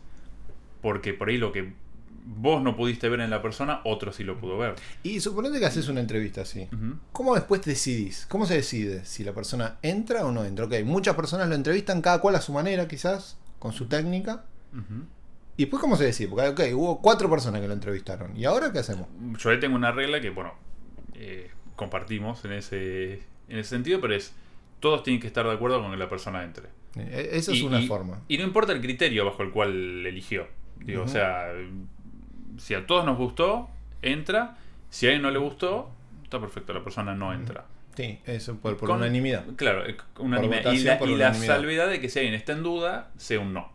porque 0.81 1.12
por 1.12 1.29
ahí 1.29 1.37
lo 1.37 1.52
que 1.52 1.75
vos 2.26 2.62
no 2.62 2.76
pudiste 2.76 3.08
ver 3.08 3.20
en 3.20 3.31
la 3.31 3.43
persona, 3.43 3.81
otro 3.85 4.12
sí 4.12 4.25
lo 4.25 4.41
pudo 4.41 4.56
ver. 4.56 4.76
Y 5.02 5.20
suponete 5.20 5.58
que 5.58 5.67
haces 5.67 5.88
una 5.88 6.00
entrevista 6.00 6.41
así. 6.41 6.69
¿Cómo 7.12 7.35
después 7.35 7.62
decidís? 7.62 8.26
¿Cómo 8.29 8.46
se 8.46 8.55
decide 8.55 9.05
si 9.05 9.25
la 9.25 9.32
persona 9.32 9.79
entra 9.82 10.25
o 10.25 10.32
no 10.32 10.44
entra? 10.44 10.64
Ok, 10.64 10.75
muchas 10.85 11.14
personas 11.14 11.49
lo 11.49 11.55
entrevistan, 11.55 12.00
cada 12.00 12.20
cual 12.20 12.37
a 12.37 12.41
su 12.41 12.52
manera, 12.52 12.88
quizás, 12.88 13.37
con 13.58 13.73
su 13.73 13.87
técnica. 13.87 14.44
¿Y 15.56 15.62
después 15.65 15.81
cómo 15.81 15.97
se 15.97 16.05
decide? 16.05 16.29
Porque, 16.29 16.49
ok, 16.49 16.61
hubo 16.75 17.01
cuatro 17.01 17.31
personas 17.31 17.61
que 17.61 17.69
lo 17.69 17.75
entrevistaron. 17.75 18.37
¿Y 18.37 18.45
ahora 18.45 18.73
qué 18.73 18.81
hacemos? 18.81 19.09
Yo 19.39 19.51
ahí 19.51 19.61
tengo 19.61 19.77
una 19.77 19.93
regla 19.93 20.21
que, 20.21 20.31
bueno, 20.31 20.55
eh, 21.15 21.51
compartimos 21.77 22.45
en 22.45 22.53
ese, 22.53 23.15
en 23.49 23.59
ese 23.59 23.71
sentido, 23.71 24.01
pero 24.01 24.15
es, 24.15 24.35
todos 24.81 25.03
tienen 25.03 25.21
que 25.21 25.29
estar 25.29 25.47
de 25.47 25.53
acuerdo 25.53 25.81
con 25.81 25.93
que 25.93 25.97
la 25.97 26.09
persona 26.09 26.43
entre. 26.43 26.69
Eh, 26.97 27.31
esa 27.33 27.53
es 27.53 27.62
una 27.62 27.81
forma. 27.83 28.21
Y 28.29 28.39
no 28.39 28.45
importa 28.45 28.73
el 28.73 28.81
criterio 28.81 29.25
bajo 29.25 29.43
el 29.43 29.51
cual 29.51 30.05
eligió. 30.06 30.47
Digo, 30.81 31.05
o 31.05 31.09
sea, 31.09 31.53
si 32.59 32.75
a 32.75 32.87
todos 32.87 33.05
nos 33.05 33.17
gustó, 33.17 33.71
entra. 34.03 34.59
Si 34.91 35.06
a 35.06 35.12
él 35.12 35.23
no 35.23 35.31
le 35.31 35.39
gustó, 35.39 35.91
está 36.23 36.41
perfecto, 36.41 36.73
la 36.73 36.85
persona 36.85 37.15
no 37.15 37.33
entra. 37.33 37.67
Sí, 37.97 38.19
eso 38.27 38.56
por, 38.56 38.91
unanimidad. 38.91 39.45
Claro, 39.56 39.85
unanimidad. 40.19 40.73
Y, 40.73 40.79
la, 40.81 40.99
y 41.05 41.15
la 41.15 41.35
salvedad 41.35 41.89
de 41.89 42.01
que 42.01 42.09
si 42.09 42.19
alguien 42.19 42.35
está 42.35 42.53
en 42.53 42.62
duda, 42.62 43.12
sea 43.17 43.41
un 43.41 43.53
no. 43.53 43.74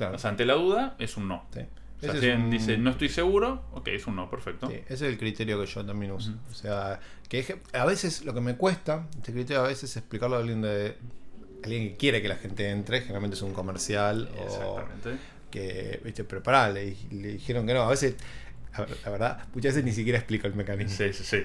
O 0.00 0.18
sea, 0.18 0.30
ante 0.30 0.44
la 0.44 0.54
duda 0.54 0.96
es 0.98 1.16
un 1.16 1.28
no. 1.28 1.46
si 2.00 2.08
alguien 2.08 2.50
dice 2.50 2.78
no 2.78 2.90
estoy 2.90 3.08
seguro, 3.08 3.64
ok, 3.72 3.88
es 3.88 4.06
un 4.06 4.16
no, 4.16 4.28
perfecto. 4.30 4.68
ese 4.70 4.92
es 4.92 5.02
el 5.02 5.18
criterio 5.18 5.60
que 5.60 5.66
yo 5.66 5.84
también 5.84 6.12
uso. 6.12 6.32
O 6.50 6.54
sea, 6.54 7.00
que 7.28 7.60
a 7.72 7.84
veces 7.84 8.24
lo 8.24 8.34
que 8.34 8.40
me 8.40 8.56
cuesta, 8.56 9.06
este 9.16 9.32
criterio 9.32 9.64
a 9.64 9.68
veces 9.68 9.90
es 9.90 9.96
explicarlo 9.96 10.36
a 10.36 10.40
alguien 10.40 10.62
de 10.62 10.96
alguien 11.64 11.90
que 11.90 11.96
quiere 11.96 12.22
que 12.22 12.28
la 12.28 12.36
gente 12.36 12.68
entre, 12.70 13.00
generalmente 13.02 13.36
es 13.36 13.42
un 13.42 13.52
comercial 13.52 14.28
o 14.38 14.80
que, 15.50 16.00
viste, 16.02 16.24
preparale 16.24 16.84
y 16.86 17.14
le 17.14 17.28
dijeron 17.34 17.66
que 17.66 17.74
no. 17.74 17.82
A 17.82 17.90
veces 17.90 18.16
la 18.78 19.10
verdad, 19.10 19.38
muchas 19.54 19.74
veces 19.74 19.84
ni 19.84 19.92
siquiera 19.92 20.18
explico 20.18 20.46
el 20.46 20.54
mecanismo. 20.54 20.96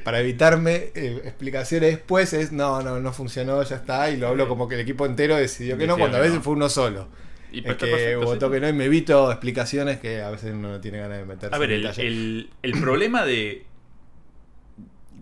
Para 0.03 0.21
evitarme 0.21 0.91
eh, 0.95 1.21
explicaciones 1.25 1.91
después 1.91 2.31
es, 2.31 2.53
no, 2.53 2.81
no, 2.81 2.99
no 2.99 3.11
funcionó, 3.11 3.61
ya 3.63 3.75
está, 3.75 4.09
y 4.09 4.17
lo 4.17 4.29
hablo 4.29 4.47
como 4.47 4.67
que 4.67 4.75
el 4.75 4.81
equipo 4.81 5.05
entero 5.05 5.35
decidió 5.35 5.77
que 5.77 5.87
no, 5.87 5.97
cuando 5.97 6.17
a 6.17 6.21
veces 6.21 6.39
fue 6.41 6.53
uno 6.53 6.69
solo. 6.69 7.09
Y 7.51 7.67
es 7.67 7.75
que 7.75 8.15
votó 8.17 8.51
que 8.51 8.59
no 8.59 8.67
y 8.67 8.73
me 8.73 8.85
evito 8.85 9.31
explicaciones 9.31 9.99
que 9.99 10.21
a 10.21 10.29
veces 10.29 10.53
uno 10.53 10.69
no 10.69 10.81
tiene 10.81 10.99
ganas 10.99 11.19
de 11.19 11.25
meterse. 11.25 11.55
A 11.55 11.59
ver, 11.59 11.71
el, 11.71 12.49
problema 12.81 13.25
de, 13.25 13.65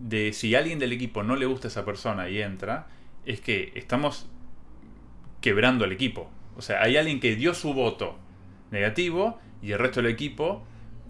de 0.00 0.32
si 0.32 0.54
a 0.54 0.58
alguien 0.58 0.78
del 0.78 0.92
equipo 0.92 1.22
no 1.22 1.36
le 1.36 1.46
gusta 1.46 1.68
esa 1.68 1.84
persona 1.84 2.28
y 2.28 2.40
entra, 2.40 2.88
es 3.24 3.40
que 3.40 3.72
estamos 3.74 4.26
quebrando 5.40 5.84
el 5.84 5.92
equipo. 5.92 6.30
O 6.56 6.62
sea, 6.62 6.82
hay 6.82 6.96
alguien 6.96 7.20
que 7.20 7.36
dio 7.36 7.54
su 7.54 7.74
voto 7.74 8.18
negativo 8.70 9.38
y 9.62 9.72
el 9.72 9.78
resto 9.78 10.02
del 10.02 10.10
equipo 10.10 10.64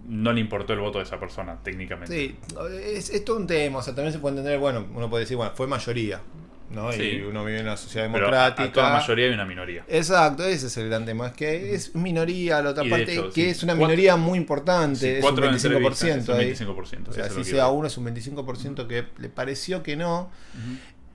no 0.07 0.31
le 0.31 0.39
importó 0.39 0.73
el 0.73 0.79
voto 0.79 0.99
de 0.99 1.03
esa 1.03 1.19
persona, 1.19 1.59
técnicamente. 1.63 2.15
Sí, 2.15 2.35
es, 2.81 3.09
es 3.09 3.25
todo 3.25 3.37
un 3.37 3.47
tema. 3.47 3.79
O 3.79 3.81
sea, 3.81 3.93
también 3.93 4.13
se 4.13 4.19
puede 4.19 4.37
entender, 4.37 4.59
bueno, 4.59 4.85
uno 4.93 5.09
puede 5.09 5.23
decir, 5.23 5.37
bueno, 5.37 5.53
fue 5.55 5.67
mayoría. 5.67 6.21
¿No? 6.69 6.93
Y 6.93 7.21
uno 7.21 7.45
vive 7.45 7.59
en 7.59 7.65
una 7.65 7.77
sociedad 7.77 8.07
democrática. 8.07 8.55
Pero 8.55 8.69
a 8.69 8.73
toda 8.73 8.99
mayoría 8.99 9.27
y 9.27 9.33
una 9.33 9.45
minoría. 9.45 9.85
Exacto, 9.87 10.43
ese 10.43 10.67
es 10.67 10.77
el 10.77 10.89
gran 10.89 11.05
tema. 11.05 11.27
Es 11.27 11.33
que 11.33 11.73
es 11.73 11.95
minoría, 11.95 12.61
la 12.61 12.71
otra 12.71 12.83
parte, 12.89 13.29
que 13.33 13.49
es 13.49 13.63
una 13.63 13.75
minoría 13.75 14.15
muy 14.15 14.37
importante. 14.37 15.19
es 15.19 15.23
un 15.23 15.35
25%. 15.35 16.39
Es 16.39 16.61
un 16.61 16.67
25%. 16.67 17.09
O 17.09 17.13
sea, 17.13 17.29
si 17.29 17.43
sea 17.43 17.67
uno 17.69 17.87
es 17.87 17.97
un 17.97 18.05
25% 18.05 18.87
que 18.87 19.05
le 19.17 19.29
pareció 19.29 19.83
que 19.83 19.95
no. 19.95 20.29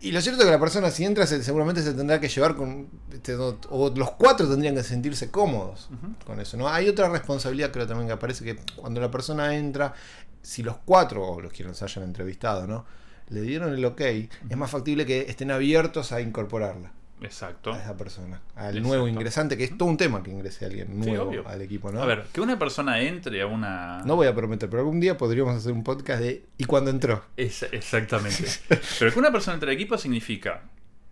Y 0.01 0.11
lo 0.11 0.21
cierto 0.21 0.41
es 0.41 0.47
que 0.47 0.51
la 0.51 0.59
persona, 0.59 0.91
si 0.91 1.05
entra, 1.05 1.27
seguramente 1.29 1.81
se 1.81 1.95
tendrá 1.95 2.19
que 2.19 2.29
llevar 2.29 2.57
con. 2.57 2.89
Este, 3.13 3.37
o 3.37 3.93
los 3.95 4.11
cuatro 4.13 4.49
tendrían 4.49 4.75
que 4.75 4.83
sentirse 4.83 5.31
cómodos 5.31 5.89
con 6.27 6.41
eso. 6.41 6.57
¿no? 6.57 6.69
Hay 6.69 6.89
otra 6.89 7.09
responsabilidad, 7.09 7.71
creo 7.71 7.87
también, 7.87 8.09
que 8.09 8.15
aparece 8.15 8.45
que 8.45 8.57
cuando 8.75 9.01
la 9.01 9.13
persona 9.13 9.55
entra, 9.55 9.95
si 10.41 10.65
los 10.65 10.77
cuatro, 10.85 11.25
o 11.25 11.41
los 11.41 11.53
quienes 11.53 11.81
hayan 11.83 12.05
entrevistado, 12.05 12.67
¿no? 12.67 12.85
Le 13.33 13.41
dieron 13.41 13.73
el 13.75 13.85
ok, 13.85 14.01
es 14.01 14.57
más 14.57 14.71
factible 14.71 15.07
que 15.07 15.23
estén 15.23 15.51
abiertos 15.51 16.13
a 16.13 16.21
incorporarla. 16.21 16.93
Exacto. 17.23 17.73
A 17.73 17.79
esa 17.79 17.97
persona, 17.97 18.41
al 18.57 18.83
nuevo 18.83 19.07
ingresante, 19.07 19.57
que 19.57 19.65
es 19.65 19.79
todo 19.79 19.89
un 19.89 19.97
tema 19.97 20.23
que 20.23 20.31
ingrese 20.31 20.65
alguien 20.65 20.99
nuevo 20.99 21.47
al 21.47 21.63
equipo, 21.63 21.93
¿no? 21.93 22.03
A 22.03 22.07
ver, 22.07 22.25
que 22.33 22.41
una 22.41 22.59
persona 22.59 23.01
entre 23.01 23.43
a 23.43 23.47
una. 23.47 24.03
No 24.05 24.17
voy 24.17 24.27
a 24.27 24.35
prometer, 24.35 24.69
pero 24.69 24.81
algún 24.81 25.01
día 25.01 25.17
podríamos 25.17 25.55
hacer 25.55 25.73
un 25.73 25.85
podcast 25.85 26.21
de 26.21 26.45
¿y 26.59 26.65
cuando 26.65 26.91
entró? 26.91 27.25
exactamente. 27.37 28.45
pero 28.99 29.13
que 29.13 29.19
una 29.19 29.31
persona 29.31 29.55
entre 29.55 29.71
al 29.71 29.77
equipo 29.77 29.97
significa, 29.99 30.63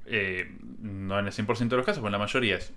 eh, 0.06 0.52
no 0.82 1.18
en 1.18 1.26
el 1.26 1.32
100% 1.32 1.68
de 1.68 1.76
los 1.76 1.86
casos, 1.86 2.00
pero 2.00 2.08
en 2.08 2.12
la 2.12 2.18
mayoría 2.18 2.56
es 2.56 2.72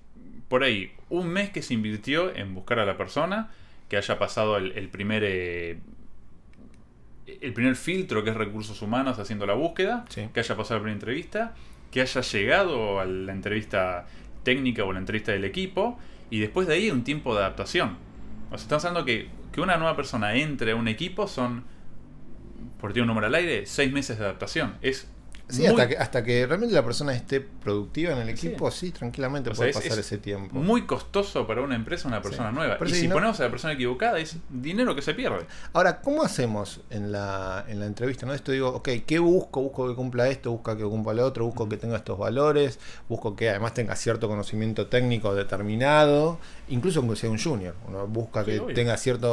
por 0.48 0.64
ahí 0.64 0.92
un 1.10 1.30
mes 1.30 1.50
que 1.50 1.64
se 1.64 1.74
invirtió 1.74 2.36
en 2.36 2.54
buscar 2.54 2.78
a 2.78 2.86
la 2.86 2.98
persona, 2.98 3.50
que 3.90 3.98
haya 3.98 4.20
pasado 4.20 4.58
el, 4.58 4.90
primer. 4.90 5.24
Eh, 5.26 5.80
el 7.27 7.53
primer 7.53 7.75
filtro 7.75 8.24
que 8.24 8.32
es 8.32 8.36
recursos 8.36 8.82
humanos 8.82 9.20
haciendo 9.20 9.46
la 9.46 9.53
búsqueda, 9.53 10.06
que 10.13 10.39
haya 10.39 10.56
pasado 10.56 10.80
la 10.80 10.84
primera 10.84 10.94
entrevista 10.94 11.53
que 11.94 12.01
haya 12.01 12.22
llegado 12.22 13.00
a 13.00 13.06
la 13.06 13.34
entrevista 13.34 14.08
técnica 14.42 14.84
o 14.84 14.92
la 14.92 14.98
entrevista 14.98 15.32
del 15.32 15.46
equipo 15.46 16.00
y 16.32 16.39
después 16.39 16.68
de 16.68 16.74
ahí 16.74 16.89
un 16.89 17.03
tiempo 17.03 17.36
de 17.36 17.42
adaptación. 17.42 17.98
O 18.48 18.58
sea, 18.58 18.63
estamos 18.63 18.86
hablando 18.86 19.06
que, 19.06 19.30
que 19.51 19.62
una 19.62 19.77
nueva 19.77 19.96
persona 19.96 20.34
entre 20.34 20.72
a 20.72 20.75
un 20.75 20.88
equipo 20.88 21.27
son, 21.27 21.65
por 22.82 22.89
decir 22.89 23.03
un 23.03 23.10
número 23.10 23.27
al 23.27 23.36
aire, 23.36 23.68
seis 23.68 23.94
meses 23.94 24.18
de 24.18 24.25
adaptación. 24.25 24.74
Es 24.82 25.08
Sí, 25.50 25.66
hasta, 25.66 25.88
que, 25.88 25.98
hasta 25.98 26.24
que 26.24 26.48
realmente 26.48 26.74
la 26.74 26.84
persona 26.84 27.14
esté 27.14 27.42
productiva 27.42 28.14
en 28.14 28.20
el 28.20 28.30
equipo, 28.30 28.72
sí, 28.72 28.92
tranquilamente 28.92 29.52
puede 29.52 29.74
pasar 29.74 30.00
ese 30.00 30.18
tiempo. 30.18 30.56
Muy 30.56 30.84
costoso 30.84 31.46
para 31.46 31.62
una 31.62 31.76
empresa 31.76 32.08
una 32.08 32.22
persona 32.22 32.52
nueva. 32.52 32.78
y 32.86 32.90
si 32.90 33.08
ponemos 33.08 33.40
a 33.40 33.44
la 33.44 33.50
persona 33.50 33.74
equivocada, 33.74 34.20
es 34.20 34.38
dinero 34.50 34.96
que 34.96 35.02
se 35.02 35.14
pierde. 35.14 35.46
Ahora, 35.74 36.02
¿cómo 36.02 36.24
hacemos 36.24 36.82
en 36.90 37.12
la, 37.12 37.66
en 37.68 37.80
la 37.80 37.86
entrevista? 37.86 38.26
¿no? 38.26 38.34
Esto 38.34 38.52
digo, 38.52 38.70
ok, 38.70 38.90
¿qué 39.06 39.20
busco? 39.20 39.62
Busco 39.62 39.90
que 39.90 39.96
cumpla 39.96 40.30
esto, 40.30 40.52
busco 40.52 40.76
que 40.78 40.84
cumpla 40.84 41.14
lo 41.14 41.26
otro, 41.26 41.46
busco 41.46 41.68
que 41.68 41.78
tenga 41.78 41.98
estos 41.98 42.18
valores, 42.18 42.80
busco 43.10 43.36
que 43.36 43.50
además 43.50 43.74
tenga 43.74 43.96
cierto 43.96 44.30
conocimiento 44.30 44.88
técnico 44.88 45.36
determinado, 45.36 46.40
incluso 46.70 47.02
aunque 47.02 47.18
sea 47.18 47.30
un 47.30 47.38
junior. 47.38 47.76
Uno 47.88 48.08
busca 48.08 48.46
que 48.46 48.60
tenga 48.74 48.96
cierta 48.98 49.28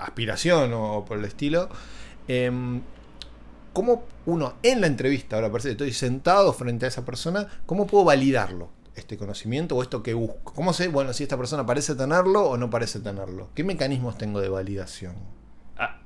aspiración 0.00 0.72
o, 0.74 1.04
por 1.04 1.18
el 1.18 1.24
estilo. 1.24 1.68
Eh, 2.26 2.50
¿cómo 3.74 4.06
uno 4.24 4.54
en 4.62 4.80
la 4.80 4.86
entrevista, 4.86 5.36
ahora 5.36 5.50
parece 5.50 5.68
que 5.68 5.72
estoy 5.72 5.92
sentado 5.92 6.54
frente 6.54 6.86
a 6.86 6.88
esa 6.88 7.04
persona, 7.04 7.46
cómo 7.66 7.86
puedo 7.86 8.04
validarlo? 8.04 8.70
Este 8.94 9.18
conocimiento 9.18 9.76
o 9.76 9.82
esto 9.82 10.04
que 10.04 10.14
busco. 10.14 10.54
¿Cómo 10.54 10.72
sé, 10.72 10.86
bueno, 10.86 11.12
si 11.12 11.24
esta 11.24 11.36
persona 11.36 11.66
parece 11.66 11.96
tenerlo 11.96 12.44
o 12.44 12.56
no 12.56 12.70
parece 12.70 13.00
tenerlo? 13.00 13.50
¿Qué 13.52 13.64
mecanismos 13.64 14.16
tengo 14.16 14.40
de 14.40 14.48
validación? 14.48 15.16
Ah, 15.76 15.98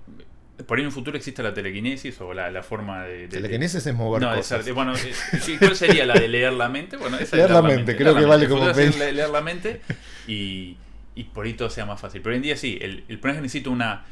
por 0.66 0.78
ahí 0.78 0.82
en 0.82 0.86
un 0.86 0.92
futuro 0.92 1.18
existe 1.18 1.42
la 1.42 1.52
telequinesis 1.52 2.18
o 2.22 2.32
la, 2.32 2.62
forma 2.62 3.04
de, 3.04 3.28
Telequinesis 3.28 3.86
es 3.86 3.94
mover 3.94 4.22
no, 4.22 4.34
cosas. 4.34 4.68
bueno, 4.72 4.94
eh, 4.96 5.56
¿cuál 5.58 5.76
sería 5.76 6.06
la 6.06 6.14
de 6.14 6.28
leer 6.28 6.54
la 6.54 6.70
mente? 6.70 6.96
Bueno, 6.96 7.18
esa 7.18 7.36
leer, 7.36 7.50
la 7.50 7.60
mente, 7.60 7.94
creo 7.94 8.16
que 8.16 8.24
vale 8.24 8.48
como 8.48 8.66
leer, 8.66 8.94
leer 8.96 9.28
la 9.28 9.42
mente 9.42 9.82
y, 10.26 10.78
y, 11.14 11.24
por 11.24 11.44
ahí 11.44 11.52
todo 11.52 11.68
sea 11.68 11.84
más 11.84 12.00
fácil. 12.00 12.22
Pero 12.22 12.32
hoy 12.32 12.36
en 12.38 12.42
día 12.42 12.56
sí, 12.56 12.78
el, 12.80 13.04
el 13.06 13.20
problema 13.20 13.32
es 13.32 13.36
que 13.36 13.42
necesito 13.42 13.70
una 13.70 14.06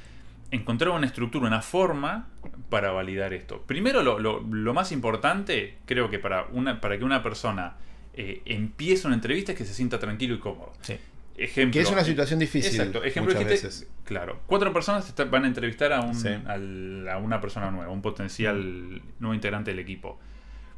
encontrar 0.51 0.91
una 0.91 1.07
estructura, 1.07 1.47
una 1.47 1.63
forma 1.63 2.29
para 2.71 2.91
validar 2.91 3.33
esto. 3.33 3.63
Primero, 3.67 4.03
lo, 4.03 4.75
más 4.75 4.93
importante, 4.93 5.79
creo 5.87 6.11
que 6.11 6.19
para, 6.19 6.47
una, 6.53 6.81
para 6.81 6.99
que 6.99 7.05
una 7.05 7.23
persona 7.23 7.77
eh, 8.15 8.43
empiece 8.45 9.07
una 9.07 9.17
entrevista 9.17 9.53
es 9.53 9.59
que 9.59 9.65
se 9.65 9.75
sienta 9.75 9.99
tranquilo 9.99 10.35
y 10.35 10.39
cómodo. 10.39 10.73
Sí. 10.81 10.97
Ejemplo, 11.39 11.73
que 11.73 11.81
es 11.81 11.91
una 11.91 12.05
situación 12.05 12.39
difícil. 12.39 12.81
Exacto. 12.81 13.05
Ejemplo 13.05 13.35
muchas 13.35 13.49
veces. 13.49 13.89
claro. 14.05 14.41
Cuatro 14.47 14.73
personas 14.73 15.13
van 15.31 15.45
a 15.45 15.47
entrevistar 15.47 15.93
a, 15.93 16.01
un, 16.01 17.07
a 17.09 17.19
una 17.19 17.41
persona 17.41 17.71
nueva, 17.71 17.93
un 17.93 18.01
potencial 18.01 18.57
mm. 18.57 19.01
nuevo 19.21 19.35
integrante 19.35 19.71
del 19.71 19.81
equipo. 19.81 20.19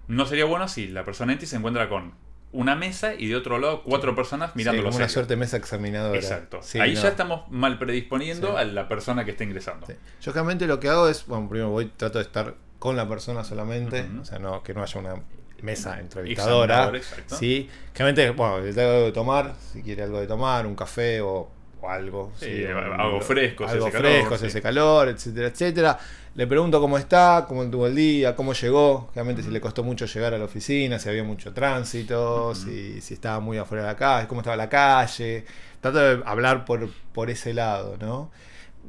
No 0.09 0.27
sería 0.27 0.47
bueno 0.47 0.67
si 0.67 0.89
la 0.89 1.05
persona 1.05 1.33
entra 1.33 1.45
y 1.45 1.49
se 1.49 1.57
encuentra 1.57 1.89
con 1.89 2.13
una 2.53 2.75
mesa 2.75 3.15
y 3.15 3.27
de 3.29 3.37
otro 3.37 3.59
lado 3.59 3.83
cuatro 3.83 4.15
personas 4.15 4.57
mirándolo. 4.57 4.91
Sí, 4.91 4.99
una 4.99 5.09
suerte 5.09 5.37
mesa 5.37 5.57
examinadora. 5.57 6.19
Exacto. 6.19 6.61
Ahí 6.81 6.95
ya 6.95 7.09
estamos 7.09 7.51
mal 7.51 7.79
predisponiendo 7.79 8.57
a 8.57 8.65
la 8.65 8.89
persona 8.89 9.25
que 9.25 9.33
está 9.33 9.45
ingresando. 9.45 9.87
Yo 10.21 10.33
realmente 10.33 10.67
lo 10.67 10.81
que 10.81 10.89
hago 10.89 11.09
es, 11.09 11.27
bueno, 11.27 11.49
primero 11.49 11.71
voy, 11.71 11.87
trato 11.87 12.19
de 12.19 12.25
estar 12.25 12.55
con 12.79 12.97
la 12.97 13.09
persona 13.09 13.45
solamente, 13.45 14.07
o 14.21 14.25
sea, 14.25 14.39
no, 14.39 14.63
que 14.63 14.73
no 14.73 14.83
haya 14.83 15.01
una 15.01 15.15
mesa 15.63 15.99
entrevistadora. 16.01 16.93
Sí, 17.27 17.69
generalmente, 17.93 18.31
bueno, 18.31 18.61
le 18.61 18.83
algo 18.83 19.05
de 19.05 19.13
tomar, 19.13 19.55
si 19.73 19.83
quiere 19.83 20.05
algo 20.05 20.21
de 20.21 20.27
tomar, 20.27 20.67
un 20.67 20.75
café 20.75 21.21
o, 21.21 21.51
algo. 21.87 22.33
Sí, 22.37 22.65
algo 22.65 23.21
fresco, 23.21 23.67
algo 23.67 23.91
fresco, 23.91 24.31
calor, 24.31 24.47
ese 24.47 24.63
calor, 24.63 25.09
etcétera, 25.09 25.49
etcétera. 25.49 25.99
Le 26.35 26.47
pregunto 26.47 26.81
cómo 26.81 26.99
está, 26.99 27.45
cómo 27.47 27.69
tuvo 27.69 27.87
el 27.87 27.95
día, 27.95 28.35
cómo 28.35 28.53
llegó, 28.53 29.11
realmente 29.15 29.43
si 29.43 29.51
le 29.51 29.61
costó 29.61 29.83
mucho 29.83 30.07
llegar 30.07 30.35
a 30.35 30.39
la 30.39 30.45
oficina, 30.45 30.99
si 30.99 31.09
había 31.09 31.25
mucho 31.25 31.53
tránsito, 31.53 32.55
si, 32.55 33.01
si, 33.01 33.15
estaba 33.15 33.41
muy 33.41 33.59
afuera 33.59 33.83
de 33.85 33.89
la 33.91 33.97
calle, 33.97 34.29
cómo 34.29 34.41
estaba 34.41 34.57
la 34.57 34.69
calle. 34.69 35.45
Trato 35.81 35.99
de 35.99 36.23
hablar 36.25 36.65
por, 36.65 36.89
por 37.13 37.29
ese 37.31 37.55
lado, 37.55 37.97
¿no? 38.01 38.31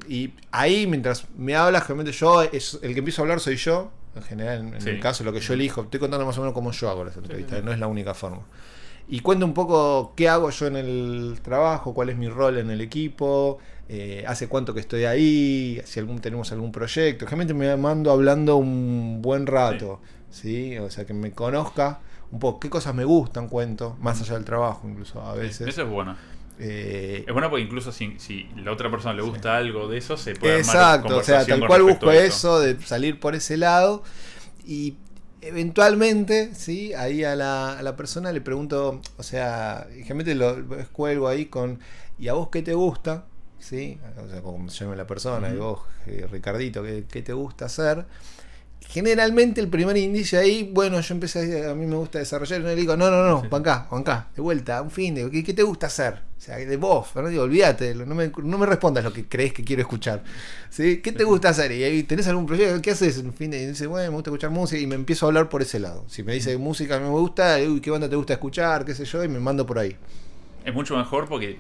Y 0.08 0.34
ahí, 0.52 0.88
mientras 0.88 1.28
me 1.36 1.56
hablas, 1.56 1.88
realmente 1.88 2.12
yo, 2.12 2.42
es, 2.44 2.80
el 2.82 2.94
que 2.94 3.00
empiezo 3.00 3.22
a 3.22 3.24
hablar 3.24 3.40
soy 3.40 3.58
yo, 3.58 3.92
en 4.16 4.24
general, 4.24 4.74
en, 4.80 4.88
el 4.88 5.00
caso, 5.00 5.24
lo 5.24 5.34
que 5.34 5.40
yo 5.40 5.54
elijo. 5.54 5.82
Estoy 5.82 6.00
contando 6.00 6.26
más 6.26 6.38
o 6.38 6.42
menos 6.42 6.54
cómo 6.54 6.72
yo 6.72 6.90
hago 6.90 7.04
las 7.04 7.18
entrevistas, 7.18 7.64
no 7.64 7.72
es 7.72 7.80
la 7.80 7.88
única 7.88 8.14
forma. 8.14 8.44
Y 9.12 9.22
cuento 9.22 9.46
un 9.46 9.56
poco 9.56 10.14
qué 10.16 10.30
hago 10.30 10.52
yo 10.52 10.68
en 10.68 10.76
el 10.76 11.40
trabajo, 11.42 11.96
cuál 11.96 12.10
es 12.10 12.18
mi 12.18 12.30
rol 12.30 12.60
en 12.60 12.70
el 12.70 12.80
equipo, 12.80 13.58
eh, 13.88 14.24
hace 14.28 14.48
cuánto 14.48 14.76
que 14.76 14.80
estoy 14.80 15.06
ahí, 15.06 15.82
si 15.84 16.00
algún, 16.00 16.20
tenemos 16.20 16.52
algún 16.52 16.72
proyecto. 16.72 17.26
Realmente 17.26 17.56
me 17.56 17.76
mando 17.76 18.12
hablando 18.12 18.58
un 18.58 19.20
buen 19.24 19.48
rato, 19.48 20.00
sí. 20.30 20.78
O 20.78 20.92
sea, 20.92 21.06
que 21.06 21.16
me 21.16 21.32
conozca 21.32 22.02
un 22.32 22.40
poco 22.40 22.60
qué 22.60 22.70
cosas 22.70 22.94
me 22.94 23.04
gustan, 23.04 23.48
cuento, 23.48 23.98
más 24.00 24.22
allá 24.22 24.36
del 24.36 24.46
trabajo 24.46 24.88
incluso 24.88 25.20
a 25.22 25.34
veces. 25.34 25.68
eso 25.68 25.82
es 25.82 25.90
bueno. 25.90 26.16
Eh, 26.60 27.24
es 27.26 27.34
bueno 27.34 27.50
porque 27.50 27.64
incluso 27.64 27.92
si, 27.92 28.20
si 28.20 28.48
la 28.58 28.74
otra 28.74 28.92
persona 28.92 29.16
le 29.16 29.24
gusta 29.24 29.58
algo 29.58 29.88
de 29.88 29.98
eso, 29.98 30.18
se 30.18 30.36
puede 30.36 30.60
Exacto, 30.60 31.18
o 31.18 31.24
sea, 31.24 31.46
tal 31.46 31.66
cual 31.66 31.82
busco 31.82 32.12
eso, 32.12 32.60
de 32.60 32.80
salir 32.82 33.20
por 33.20 33.34
ese 33.34 33.58
lado. 33.58 34.04
Y 34.66 34.96
eventualmente, 35.42 36.54
¿sí? 36.56 36.94
Ahí 36.94 37.24
a 37.24 37.36
la, 37.36 37.78
a 37.78 37.82
la 37.84 37.96
persona 37.96 38.32
le 38.32 38.42
pregunto, 38.42 39.02
o 39.18 39.24
sea, 39.24 39.88
generalmente 39.90 40.36
lo 40.36 40.80
escuelgo 40.80 41.28
ahí 41.28 41.46
con, 41.46 41.80
¿y 42.18 42.28
a 42.28 42.34
vos 42.34 42.50
qué 42.50 42.62
te 42.62 42.74
gusta? 42.74 43.26
¿sí? 43.60 44.00
O 44.18 44.30
sea, 44.30 44.42
como 44.42 44.70
se 44.70 44.84
llama 44.84 44.96
la 44.96 45.08
persona, 45.08 45.50
y 45.50 45.58
vos, 45.58 45.82
eh, 46.08 46.28
Ricardito, 46.32 46.84
¿qué, 46.84 47.22
te 47.22 47.34
gusta 47.34 47.66
hacer? 47.66 48.06
Generalmente 48.88 49.62
el 49.62 49.68
primer 49.68 49.96
indicio 49.98 50.40
ahí, 50.40 50.70
bueno, 50.74 51.00
yo 51.00 51.14
empecé, 51.14 51.70
a, 51.70 51.76
mí 51.76 51.86
me 51.86 51.96
gusta 51.96 52.18
desarrollar, 52.18 52.62
y 52.62 52.64
le 52.64 52.76
digo, 52.76 52.98
no, 52.98 53.12
no, 53.12 53.24
no, 53.24 53.42
sí. 53.42 53.48
acá, 53.52 53.88
acá, 53.92 54.30
de 54.36 54.42
vuelta, 54.42 54.82
un 54.82 54.90
fin, 54.90 55.14
de, 55.14 55.30
¿qué, 55.44 55.54
te 55.54 55.62
gusta 55.62 55.88
hacer? 55.88 56.22
O 56.36 56.42
sea, 56.42 56.56
de 56.58 56.78
vos, 56.78 57.16
no 57.16 57.28
digo, 57.28 57.44
olvídate, 57.44 57.94
no 57.94 58.16
me, 58.16 58.32
no 58.44 58.58
me 58.58 58.66
respondas 58.66 59.04
lo 59.04 59.14
que 59.14 59.28
crees 59.28 59.54
que 59.54 59.64
quiero 59.64 59.82
escuchar. 59.82 60.24
¿sí? 60.70 61.02
¿Qué 61.02 61.12
te 61.12 61.24
gusta 61.24 61.50
hacer? 61.50 61.72
Y 61.74 61.84
ahí 61.84 62.04
tenés 62.04 62.28
algún 62.30 62.48
proyecto, 62.48 62.82
¿qué 62.82 62.92
haces? 62.92 63.20
Un 63.20 63.34
fin 63.34 63.52
de, 63.52 63.62
y 63.62 63.68
dice, 63.68 63.86
bueno, 63.86 64.10
me 64.10 64.16
gusta 64.16 64.32
escuchar 64.32 64.50
música, 64.50 64.82
y 64.82 64.88
me 64.88 64.96
empiezo 64.96 65.26
a 65.26 65.30
hablar 65.30 65.50
por 65.50 65.62
ese 65.62 65.80
lado. 65.80 66.06
Si 66.08 66.24
me 66.24 66.34
dice 66.34 66.58
música 66.58 67.00
me 67.00 67.10
gusta, 67.10 67.58
uy, 67.68 67.82
¿qué 67.82 67.92
banda 67.92 68.10
te 68.10 68.16
gusta 68.16 68.34
escuchar? 68.34 68.86
¿Qué 68.86 68.96
sé 68.96 69.06
yo? 69.06 69.24
Y 69.24 69.28
me 69.28 69.40
mando 69.40 69.66
por 69.66 69.78
ahí. 69.78 69.96
Es 70.66 70.74
mucho 70.74 70.98
mejor 70.98 71.28
porque 71.28 71.60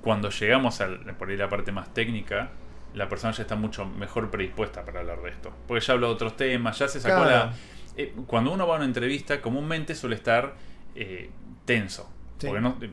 cuando 0.00 0.30
llegamos 0.30 0.80
a 0.80 0.88
por 1.18 1.28
ahí 1.28 1.36
la 1.36 1.48
parte 1.48 1.72
más 1.72 1.92
técnica, 1.92 2.50
la 2.94 3.08
persona 3.08 3.32
ya 3.32 3.42
está 3.42 3.56
mucho 3.56 3.84
mejor 3.86 4.30
predispuesta 4.30 4.84
para 4.84 5.00
hablar 5.00 5.22
de 5.22 5.30
esto. 5.30 5.52
Porque 5.66 5.84
ya 5.84 5.94
habló 5.94 6.08
de 6.08 6.14
otros 6.14 6.36
temas, 6.36 6.78
ya 6.78 6.88
se 6.88 7.00
sacó 7.00 7.24
la... 7.24 7.52
Eh, 7.96 8.14
cuando 8.26 8.52
uno 8.52 8.66
va 8.66 8.74
a 8.74 8.76
una 8.76 8.86
entrevista, 8.86 9.40
comúnmente 9.40 9.94
suele 9.94 10.16
estar 10.16 10.54
eh, 10.94 11.30
tenso. 11.64 12.10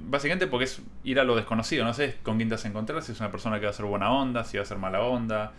básicamente 0.05 0.47
porque 0.47 0.65
es 0.65 0.81
ir 1.03 1.19
a 1.19 1.23
lo 1.23 1.35
desconocido, 1.35 1.85
no 1.85 1.93
sé 1.93 2.17
con 2.23 2.37
quién 2.37 2.49
te 2.49 2.55
vas 2.55 2.65
a 2.65 2.67
encontrar, 2.67 3.01
si 3.01 3.11
es 3.11 3.19
una 3.19 3.31
persona 3.31 3.59
que 3.59 3.65
va 3.65 3.71
a 3.71 3.73
ser 3.73 3.85
buena 3.85 4.11
onda, 4.11 4.43
si 4.43 4.57
va 4.57 4.63
a 4.63 4.65
ser 4.65 4.77
mala 4.77 5.01
onda, 5.01 5.53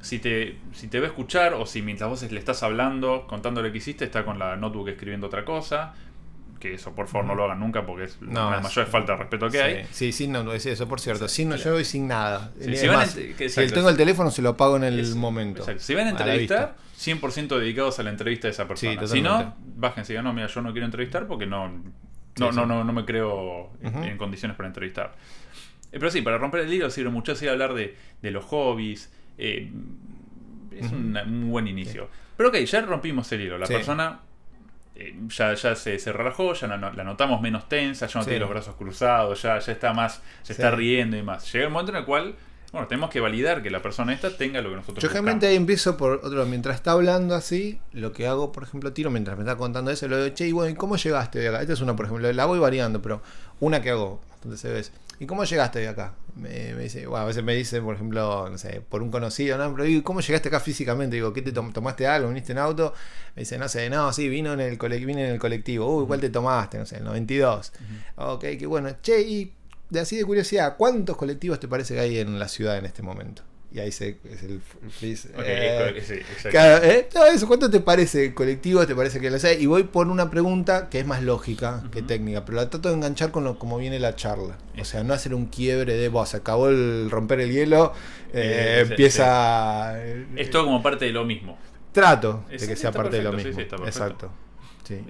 si 0.00 0.18
te, 0.18 0.58
si 0.72 0.88
te 0.88 1.00
va 1.00 1.06
a 1.06 1.08
escuchar 1.08 1.54
o 1.54 1.66
si 1.66 1.82
mientras 1.82 2.08
vos 2.08 2.22
le 2.30 2.38
estás 2.38 2.62
hablando, 2.62 3.26
contándole 3.26 3.72
que 3.72 3.78
hiciste, 3.78 4.04
está 4.04 4.24
con 4.24 4.38
la 4.38 4.56
notebook 4.56 4.88
escribiendo 4.88 5.26
otra 5.26 5.44
cosa 5.44 5.94
que 6.64 6.72
eso 6.72 6.94
por 6.94 7.08
favor 7.08 7.26
no 7.26 7.34
lo 7.34 7.44
hagan 7.44 7.60
nunca 7.60 7.84
porque 7.84 8.04
es 8.04 8.18
la 8.22 8.58
mayor 8.58 8.86
falta 8.86 9.12
de 9.12 9.18
respeto 9.18 9.50
que 9.50 9.60
hay. 9.60 9.86
Sí, 9.90 10.12
sin 10.12 10.32
no, 10.32 10.50
es 10.54 10.64
eso, 10.64 10.88
por 10.88 10.98
cierto. 10.98 11.28
Sin 11.28 11.50
no, 11.50 11.56
yo 11.56 11.74
voy 11.74 11.84
sin 11.84 12.08
nada. 12.08 12.52
si, 12.58 13.66
tengo 13.68 13.90
el 13.90 13.96
teléfono, 13.98 14.30
se 14.30 14.40
lo 14.40 14.50
apago 14.50 14.78
en 14.78 14.84
el 14.84 15.14
momento. 15.14 15.66
Si 15.76 15.94
van 15.94 16.06
a 16.06 16.10
entrevistar, 16.10 16.76
100% 16.98 17.58
dedicados 17.58 17.98
a 17.98 18.02
la 18.02 18.10
entrevista 18.10 18.48
de 18.48 18.52
esa 18.52 18.66
persona. 18.66 19.06
si 19.06 19.20
no, 19.20 19.54
bájense 19.76 20.12
y 20.12 20.14
digan, 20.14 20.24
no, 20.24 20.32
mira, 20.32 20.46
yo 20.46 20.62
no 20.62 20.72
quiero 20.72 20.86
entrevistar 20.86 21.26
porque 21.26 21.44
no, 21.44 21.68
no, 21.68 22.52
no, 22.52 22.64
no, 22.64 22.82
no, 22.82 22.92
me 22.94 23.04
creo 23.04 23.70
en 23.82 24.16
condiciones 24.16 24.56
para 24.56 24.68
entrevistar. 24.68 25.14
Eh, 25.92 25.98
pero 25.98 26.10
sí, 26.10 26.22
para 26.22 26.38
romper 26.38 26.60
el 26.62 26.72
hilo 26.72 26.88
sirve 26.88 27.10
mucho 27.10 27.32
así 27.32 27.46
hablar 27.46 27.74
de, 27.74 27.94
de 28.22 28.30
los 28.30 28.44
hobbies. 28.46 29.12
Eh, 29.36 29.70
es 30.74 30.90
un, 30.90 31.50
buen 31.50 31.68
inicio. 31.68 32.08
Pero 32.38 32.48
ok, 32.48 32.56
ya 32.56 32.80
rompimos 32.80 33.30
el 33.32 33.42
hilo. 33.42 33.58
La 33.58 33.66
persona 33.66 34.20
eh, 34.96 35.16
ya, 35.28 35.54
ya 35.54 35.74
se, 35.74 35.98
se, 35.98 36.12
relajó, 36.12 36.54
ya 36.54 36.66
la, 36.66 37.04
notamos 37.04 37.40
menos 37.40 37.68
tensa, 37.68 38.06
ya 38.06 38.20
no 38.20 38.24
tiene 38.24 38.40
los 38.40 38.50
brazos 38.50 38.76
cruzados, 38.76 39.42
ya, 39.42 39.58
ya 39.58 39.72
está 39.72 39.92
más, 39.92 40.22
se 40.42 40.52
está 40.52 40.70
riendo 40.70 41.16
y 41.16 41.22
más. 41.22 41.52
Llega 41.52 41.66
el 41.66 41.70
momento 41.70 41.92
en 41.92 41.98
el 41.98 42.04
cual 42.04 42.34
bueno, 42.74 42.88
tenemos 42.88 43.10
que 43.10 43.20
validar 43.20 43.62
que 43.62 43.70
la 43.70 43.80
persona 43.80 44.12
esta 44.12 44.36
tenga 44.36 44.60
lo 44.60 44.70
que 44.70 44.74
nosotros 44.74 45.00
Yo 45.00 45.08
generalmente 45.08 45.46
ahí 45.46 45.54
empiezo 45.54 45.96
por 45.96 46.20
otro, 46.24 46.44
mientras 46.44 46.74
está 46.74 46.90
hablando 46.90 47.36
así, 47.36 47.78
lo 47.92 48.12
que 48.12 48.26
hago, 48.26 48.50
por 48.50 48.64
ejemplo, 48.64 48.92
tiro 48.92 49.12
mientras 49.12 49.36
me 49.36 49.44
está 49.44 49.54
contando 49.56 49.92
eso, 49.92 50.08
lo 50.08 50.16
de, 50.16 50.34
che, 50.34 50.48
y 50.48 50.52
bueno, 50.52 50.70
¿y 50.70 50.74
cómo 50.74 50.96
llegaste 50.96 51.38
de 51.38 51.48
acá? 51.50 51.60
Esta 51.60 51.74
es 51.74 51.80
una, 51.80 51.94
por 51.94 52.06
ejemplo, 52.06 52.32
la 52.32 52.44
voy 52.46 52.58
variando, 52.58 53.00
pero 53.00 53.22
una 53.60 53.80
que 53.80 53.90
hago 53.90 54.20
bastante 54.28 54.56
se 54.56 54.72
ve 54.72 54.84
¿y 55.18 55.26
cómo 55.26 55.44
llegaste 55.44 55.80
de 55.80 55.88
acá? 55.88 56.14
Me, 56.36 56.74
dice, 56.74 57.06
bueno, 57.06 57.24
a 57.24 57.26
veces 57.26 57.44
me 57.44 57.54
dicen, 57.54 57.84
por 57.84 57.94
ejemplo, 57.94 58.48
no 58.50 58.58
sé, 58.58 58.80
por 58.80 59.02
un 59.02 59.10
conocido, 59.10 59.56
¿no? 59.56 59.74
Pero 59.74 60.02
¿cómo 60.02 60.20
llegaste 60.20 60.48
acá 60.48 60.60
físicamente? 60.60 61.16
Digo, 61.16 61.32
¿qué 61.32 61.42
te 61.42 61.52
tomaste 61.52 62.06
algo? 62.06 62.28
¿Viniste 62.28 62.52
en 62.52 62.58
auto? 62.58 62.92
Me 63.36 63.42
dice, 63.42 63.56
no 63.58 63.68
sé, 63.68 63.88
no, 63.88 64.12
sí, 64.12 64.28
vino 64.28 64.52
en 64.52 64.60
el 64.60 64.78
vine 64.78 65.26
en 65.26 65.34
el 65.34 65.38
colectivo. 65.38 65.96
Uy, 65.96 66.06
¿cuál 66.06 66.20
te 66.20 66.30
tomaste? 66.30 66.78
No 66.78 66.86
sé, 66.86 66.96
el 66.96 67.04
92. 67.04 67.72
Ok, 68.16 68.44
qué 68.58 68.66
bueno. 68.66 68.90
Che, 69.00 69.20
y 69.20 69.54
de 69.90 70.00
así 70.00 70.16
de 70.16 70.24
curiosidad, 70.24 70.76
¿cuántos 70.76 71.16
colectivos 71.16 71.60
te 71.60 71.68
parece 71.68 71.94
que 71.94 72.00
hay 72.00 72.18
en 72.18 72.38
la 72.38 72.48
ciudad 72.48 72.76
en 72.78 72.86
este 72.86 73.02
momento? 73.02 73.42
Y 73.74 73.80
ahí 73.80 73.90
se, 73.90 74.18
es 74.30 74.44
el 74.44 74.60
freeze. 74.88 75.30
Eh, 75.36 76.00
¿eh? 76.44 77.08
No, 77.12 77.24
eso, 77.24 77.48
¿cuánto 77.48 77.68
te 77.68 77.80
parece 77.80 78.32
colectivo? 78.32 78.86
¿Te 78.86 78.94
parece 78.94 79.18
que 79.18 79.28
lo 79.32 79.38
sé? 79.40 79.60
Y 79.60 79.66
voy 79.66 79.82
por 79.82 80.06
una 80.06 80.30
pregunta 80.30 80.88
que 80.88 81.00
es 81.00 81.06
más 81.06 81.24
lógica 81.24 81.82
que 81.90 82.00
técnica, 82.00 82.44
pero 82.44 82.58
la 82.58 82.70
trato 82.70 82.90
de 82.90 82.94
enganchar 82.94 83.32
con 83.32 83.42
lo, 83.42 83.58
como 83.58 83.76
viene 83.76 83.98
la 83.98 84.14
charla. 84.14 84.58
O 84.80 84.84
sea, 84.84 85.02
no 85.02 85.12
hacer 85.12 85.34
un 85.34 85.46
quiebre 85.46 85.96
de 85.96 86.08
vos, 86.08 86.36
acabó 86.36 86.68
el 86.68 87.10
romper 87.10 87.40
el 87.40 87.50
hielo, 87.50 87.92
eh, 88.32 88.86
empieza. 88.88 90.00
Es 90.36 90.50
todo 90.50 90.66
como 90.66 90.80
parte 90.80 91.06
de 91.06 91.10
lo 91.10 91.24
mismo. 91.24 91.58
Trato 91.90 92.44
de 92.48 92.68
que 92.68 92.76
sea 92.76 92.92
parte 92.92 93.16
de 93.16 93.24
lo 93.24 93.32
mismo. 93.32 93.60
Exacto. 93.60 94.30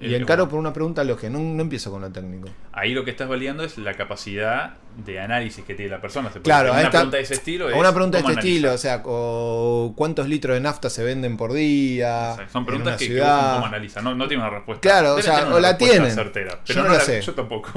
Y 0.01 0.15
encaro 0.15 0.47
por 0.47 0.59
una 0.59 0.71
pregunta 0.71 1.03
lógica, 1.03 1.29
no, 1.29 1.39
no, 1.39 1.61
empiezo 1.61 1.91
con 1.91 2.01
lo 2.01 2.11
técnico. 2.11 2.49
Ahí 2.71 2.93
lo 2.93 3.03
que 3.03 3.11
estás 3.11 3.27
validando 3.27 3.63
es 3.63 3.77
la 3.77 3.93
capacidad 3.93 4.75
de 5.05 5.19
análisis 5.19 5.65
que 5.65 5.75
tiene 5.75 5.91
la 5.91 6.01
persona. 6.01 6.29
claro, 6.41 6.71
una 6.71 6.89
pregunta 6.89 7.17
de 7.17 7.23
ese 7.23 7.33
estilo. 7.33 7.67
una 7.77 7.93
pregunta 7.93 8.17
de 8.17 8.23
este 8.23 8.39
estilo, 8.39 8.73
o 8.73 8.77
sea, 8.77 9.03
¿cuántos 9.03 10.27
litros 10.27 10.55
de 10.55 10.61
nafta 10.61 10.89
se 10.89 11.03
venden 11.03 11.37
por 11.37 11.53
día? 11.53 12.35
Son 12.51 12.65
preguntas 12.65 12.97
que, 12.97 13.07
ciudad? 13.07 13.55
cómo 13.55 13.65
analiza, 13.65 14.01
no, 14.01 14.15
no 14.15 14.27
tiene 14.27 14.43
una 14.43 14.51
respuesta. 14.51 14.81
Claro, 14.81 15.15
o 15.15 15.21
sea, 15.21 15.47
o 15.53 15.59
la 15.59 15.77
tienen. 15.77 16.11
Certera, 16.11 16.59
pero 16.65 16.81
yo 16.81 16.87
no, 16.87 16.93
la, 16.93 16.99
sé. 17.01 17.21
Yo 17.21 17.33
tampoco. 17.33 17.71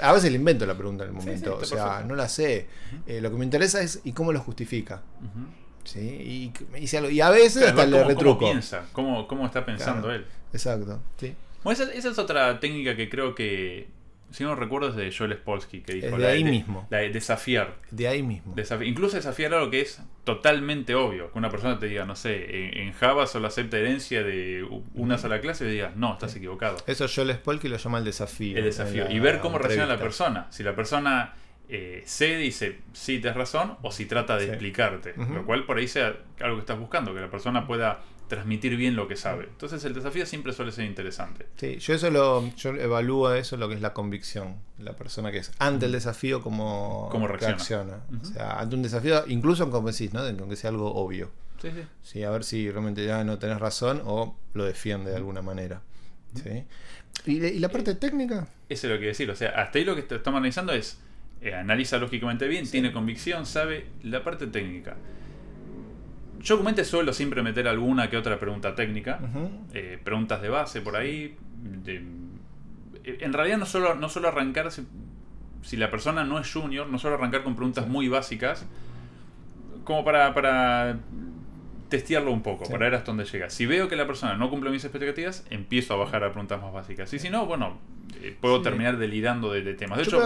A 0.00 0.12
veces 0.12 0.30
le 0.30 0.38
invento 0.38 0.66
la 0.66 0.76
pregunta 0.76 1.04
en 1.04 1.10
el 1.10 1.16
momento, 1.16 1.58
o 1.60 1.64
sea, 1.64 2.02
no 2.06 2.14
la 2.14 2.28
sé. 2.28 2.66
Eh, 3.06 3.20
lo 3.20 3.30
que 3.30 3.36
me 3.36 3.44
interesa 3.44 3.80
es 3.80 4.00
¿y 4.04 4.12
cómo 4.12 4.32
lo 4.32 4.40
justifica? 4.40 5.02
¿Sí? 5.84 6.00
Y, 6.00 6.52
y, 6.78 7.12
y, 7.12 7.20
a 7.20 7.30
veces 7.30 7.68
hasta 7.68 7.84
le 7.84 8.02
retruco. 8.04 8.38
¿Cómo 8.38 8.52
piensa? 8.52 8.84
¿Cómo, 8.92 9.28
cómo 9.28 9.44
está 9.44 9.66
pensando 9.66 10.10
él? 10.10 10.24
Exacto, 10.54 11.02
sí. 11.18 11.34
Bueno, 11.62 11.82
esa, 11.82 12.10
es 12.10 12.18
otra 12.18 12.60
técnica 12.60 12.94
que 12.94 13.08
creo 13.08 13.34
que, 13.34 13.88
si 14.30 14.44
no 14.44 14.54
recuerdo, 14.54 14.88
es 14.88 14.96
de 14.96 15.12
Joel 15.12 15.34
Spolsky, 15.34 15.80
que 15.80 15.94
dijo. 15.94 16.16
de 16.16 16.26
ahí 16.26 16.44
mismo. 16.44 16.86
La 16.90 16.98
de 16.98 17.10
desafiar. 17.10 17.74
De 17.90 18.06
ahí 18.06 18.22
mismo. 18.22 18.54
incluso 18.84 19.16
desafiar 19.16 19.52
algo 19.54 19.70
que 19.70 19.80
es 19.80 20.00
totalmente 20.24 20.94
obvio. 20.94 21.32
Que 21.32 21.38
una 21.38 21.50
persona 21.50 21.78
te 21.78 21.86
diga, 21.88 22.04
no 22.04 22.16
sé, 22.16 22.82
en, 22.82 22.92
Java 22.92 23.26
solo 23.26 23.48
acepta 23.48 23.78
herencia 23.78 24.22
de 24.22 24.66
una 24.94 25.18
sola 25.18 25.40
clase 25.40 25.66
y 25.66 25.72
digas, 25.72 25.96
no, 25.96 26.12
estás 26.12 26.36
equivocado. 26.36 26.76
Eso 26.86 27.06
Joel 27.12 27.34
Spolsky 27.34 27.68
lo 27.68 27.76
llama 27.76 27.98
el 27.98 28.04
desafío. 28.04 28.56
El 28.56 28.64
desafío. 28.64 29.10
y 29.10 29.18
ver 29.18 29.40
cómo 29.40 29.58
reacciona 29.58 29.86
la 29.86 29.98
persona. 29.98 30.46
Si 30.50 30.62
la 30.62 30.76
persona 30.76 31.34
eh, 31.68 32.04
y 32.20 32.24
dice, 32.34 32.78
sí, 32.92 33.18
tienes 33.20 33.36
razón, 33.36 33.76
o 33.82 33.90
si 33.90 34.06
trata 34.06 34.36
de 34.36 34.46
explicarte. 34.46 35.14
Lo 35.16 35.44
cual 35.46 35.64
por 35.64 35.78
ahí 35.78 35.88
sea 35.88 36.14
algo 36.40 36.56
que 36.56 36.60
estás 36.60 36.78
buscando, 36.78 37.14
que 37.14 37.20
la 37.20 37.30
persona 37.30 37.66
pueda 37.66 38.00
transmitir 38.28 38.76
bien 38.76 38.96
lo 38.96 39.08
que 39.08 39.16
sabe. 39.16 39.44
Entonces 39.44 39.84
el 39.84 39.94
desafío 39.94 40.26
siempre 40.26 40.52
suele 40.52 40.72
ser 40.72 40.84
interesante. 40.84 41.46
Sí, 41.56 41.78
yo 41.78 41.94
eso 41.94 42.10
lo 42.10 42.54
yo 42.56 42.70
evalúo 42.70 43.32
eso 43.34 43.56
lo 43.56 43.68
que 43.68 43.74
es 43.74 43.80
la 43.80 43.92
convicción, 43.92 44.56
la 44.78 44.94
persona 44.94 45.30
que 45.30 45.38
es 45.38 45.52
ante 45.58 45.86
el 45.86 45.92
desafío 45.92 46.42
como 46.42 47.10
reacciona. 47.28 48.04
O 48.22 48.24
sea, 48.24 48.60
ante 48.60 48.76
un 48.76 48.82
desafío, 48.82 49.24
incluso 49.26 49.70
como 49.70 49.90
decís, 49.90 50.12
¿no? 50.12 50.20
aunque 50.20 50.56
sea 50.56 50.70
algo 50.70 50.94
obvio. 50.94 51.30
Sí, 51.60 51.70
sí. 51.70 51.82
sí, 52.02 52.22
a 52.22 52.30
ver 52.30 52.44
si 52.44 52.70
realmente 52.70 53.06
ya 53.06 53.24
no 53.24 53.38
tenés 53.38 53.58
razón 53.58 54.02
o 54.04 54.36
lo 54.52 54.64
defiende 54.64 55.10
de 55.10 55.16
alguna 55.16 55.40
manera. 55.40 55.82
¿sí? 56.34 56.64
¿Y, 57.26 57.58
la 57.58 57.68
parte 57.68 57.94
técnica? 57.94 58.48
Eso 58.68 58.86
es 58.86 58.92
lo 58.92 58.98
que 58.98 59.06
decir, 59.06 59.30
o 59.30 59.36
sea, 59.36 59.50
hasta 59.50 59.78
ahí 59.78 59.84
lo 59.84 59.94
que 59.94 60.00
estamos 60.14 60.38
analizando 60.38 60.72
es 60.72 60.98
eh, 61.40 61.54
analiza 61.54 61.98
lógicamente 61.98 62.48
bien, 62.48 62.68
tiene 62.68 62.92
convicción, 62.92 63.44
sabe 63.44 63.86
la 64.02 64.24
parte 64.24 64.46
técnica. 64.46 64.96
Yo 66.44 66.58
comente 66.58 66.84
suelo 66.84 67.14
siempre 67.14 67.42
meter 67.42 67.66
alguna 67.66 68.10
que 68.10 68.18
otra 68.18 68.38
pregunta 68.38 68.74
técnica, 68.74 69.18
eh, 69.72 69.98
preguntas 70.04 70.42
de 70.42 70.50
base 70.50 70.82
por 70.82 70.94
ahí. 70.94 71.36
en 71.86 73.32
realidad 73.32 73.56
no 73.56 73.64
solo, 73.64 73.94
no 73.94 74.10
solo 74.10 74.28
arrancar, 74.28 74.70
si, 74.70 75.76
la 75.78 75.90
persona 75.90 76.22
no 76.24 76.38
es 76.38 76.52
junior, 76.52 76.86
no 76.86 76.98
solo 76.98 77.14
arrancar 77.14 77.44
con 77.44 77.56
preguntas 77.56 77.88
muy 77.88 78.08
básicas, 78.08 78.66
como 79.84 80.04
para, 80.04 80.34
para 80.34 80.98
testearlo 81.88 82.30
un 82.30 82.42
poco, 82.42 82.64
para 82.64 82.84
ver 82.84 82.94
hasta 82.94 83.06
dónde 83.06 83.24
llega. 83.24 83.48
Si 83.48 83.64
veo 83.64 83.88
que 83.88 83.96
la 83.96 84.06
persona 84.06 84.36
no 84.36 84.50
cumple 84.50 84.68
mis 84.68 84.84
expectativas, 84.84 85.46
empiezo 85.48 85.94
a 85.94 85.96
bajar 85.96 86.24
a 86.24 86.30
preguntas 86.30 86.60
más 86.60 86.74
básicas. 86.74 87.10
Y 87.14 87.18
si 87.18 87.30
no, 87.30 87.46
bueno, 87.46 87.78
eh, 88.20 88.36
puedo 88.38 88.60
terminar 88.60 88.98
delirando 88.98 89.50
de, 89.50 89.62
temas. 89.72 89.96
De 89.96 90.04
hecho, 90.04 90.20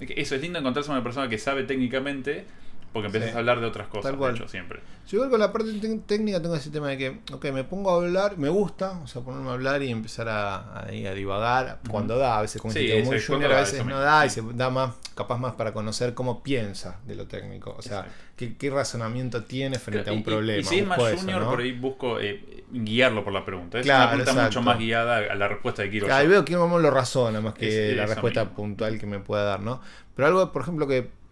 eso 0.00 0.34
es 0.34 0.40
lindo 0.40 0.58
encontrarse 0.58 0.88
con 0.88 0.96
una 0.96 1.04
persona 1.04 1.28
que 1.28 1.36
sabe 1.36 1.64
técnicamente 1.64 2.46
porque 2.94 3.08
empiezas 3.08 3.34
a 3.34 3.40
hablar 3.40 3.58
de 3.58 3.66
otras 3.66 3.88
cosas, 3.88 4.16
de 4.16 4.30
hecho, 4.30 4.46
siempre. 4.46 4.78
Yo 5.08 5.16
igual 5.16 5.28
con 5.28 5.40
la 5.40 5.52
parte 5.52 5.68
técnica 6.06 6.40
tengo 6.40 6.54
ese 6.54 6.70
tema 6.70 6.88
de 6.90 6.96
que, 6.96 7.18
ok, 7.32 7.46
me 7.46 7.64
pongo 7.64 7.90
a 7.90 7.96
hablar, 7.96 8.38
me 8.38 8.48
gusta, 8.48 9.00
o 9.02 9.08
sea, 9.08 9.20
ponerme 9.20 9.50
a 9.50 9.54
hablar 9.54 9.82
y 9.82 9.90
empezar 9.90 10.28
a, 10.28 10.82
a, 10.82 10.86
divagar 10.86 11.80
cuando 11.90 12.16
da, 12.16 12.38
a 12.38 12.42
veces 12.42 12.62
como 12.62 12.72
sí, 12.72 12.88
muy 13.04 13.20
junior, 13.20 13.52
a 13.52 13.60
veces 13.62 13.84
no 13.84 13.98
da 13.98 14.24
y 14.24 14.30
se 14.30 14.42
da 14.54 14.70
más, 14.70 14.94
capaz 15.16 15.38
más 15.38 15.56
para 15.56 15.72
conocer 15.72 16.14
cómo 16.14 16.44
piensa 16.44 17.00
de 17.04 17.16
lo 17.16 17.26
técnico, 17.26 17.74
o 17.76 17.82
sea, 17.82 18.06
qué, 18.36 18.56
qué, 18.56 18.70
razonamiento 18.70 19.42
tiene 19.42 19.80
frente 19.80 20.10
a 20.10 20.12
un 20.12 20.22
problema. 20.22 20.60
Y 20.60 20.64
si 20.64 20.78
es 20.78 20.86
más 20.86 20.98
junior, 20.98 21.46
por 21.46 21.60
ahí 21.62 21.72
busco 21.72 22.20
eh, 22.20 22.62
guiarlo 22.70 23.24
por 23.24 23.32
la 23.32 23.44
pregunta. 23.44 23.80
Es 23.80 23.86
una 23.86 24.08
pregunta 24.08 24.44
mucho 24.44 24.62
más 24.62 24.78
guiada 24.78 25.16
a 25.16 25.34
la 25.34 25.48
respuesta 25.48 25.82
de 25.82 25.90
quiero 25.90 26.06
Claro, 26.06 26.24
y 26.24 26.28
veo 26.28 26.44
que 26.44 26.54
vamos 26.54 26.80
lo 26.80 26.92
razona 26.92 27.40
más 27.40 27.54
que 27.54 27.96
la 27.96 28.06
respuesta 28.06 28.50
puntual 28.50 29.00
que 29.00 29.06
me 29.06 29.18
pueda 29.18 29.42
dar, 29.42 29.60
¿no? 29.60 29.80
Pero 30.14 30.28
algo, 30.28 30.52
por 30.52 30.62
ejemplo, 30.62 30.86
que 30.86 31.23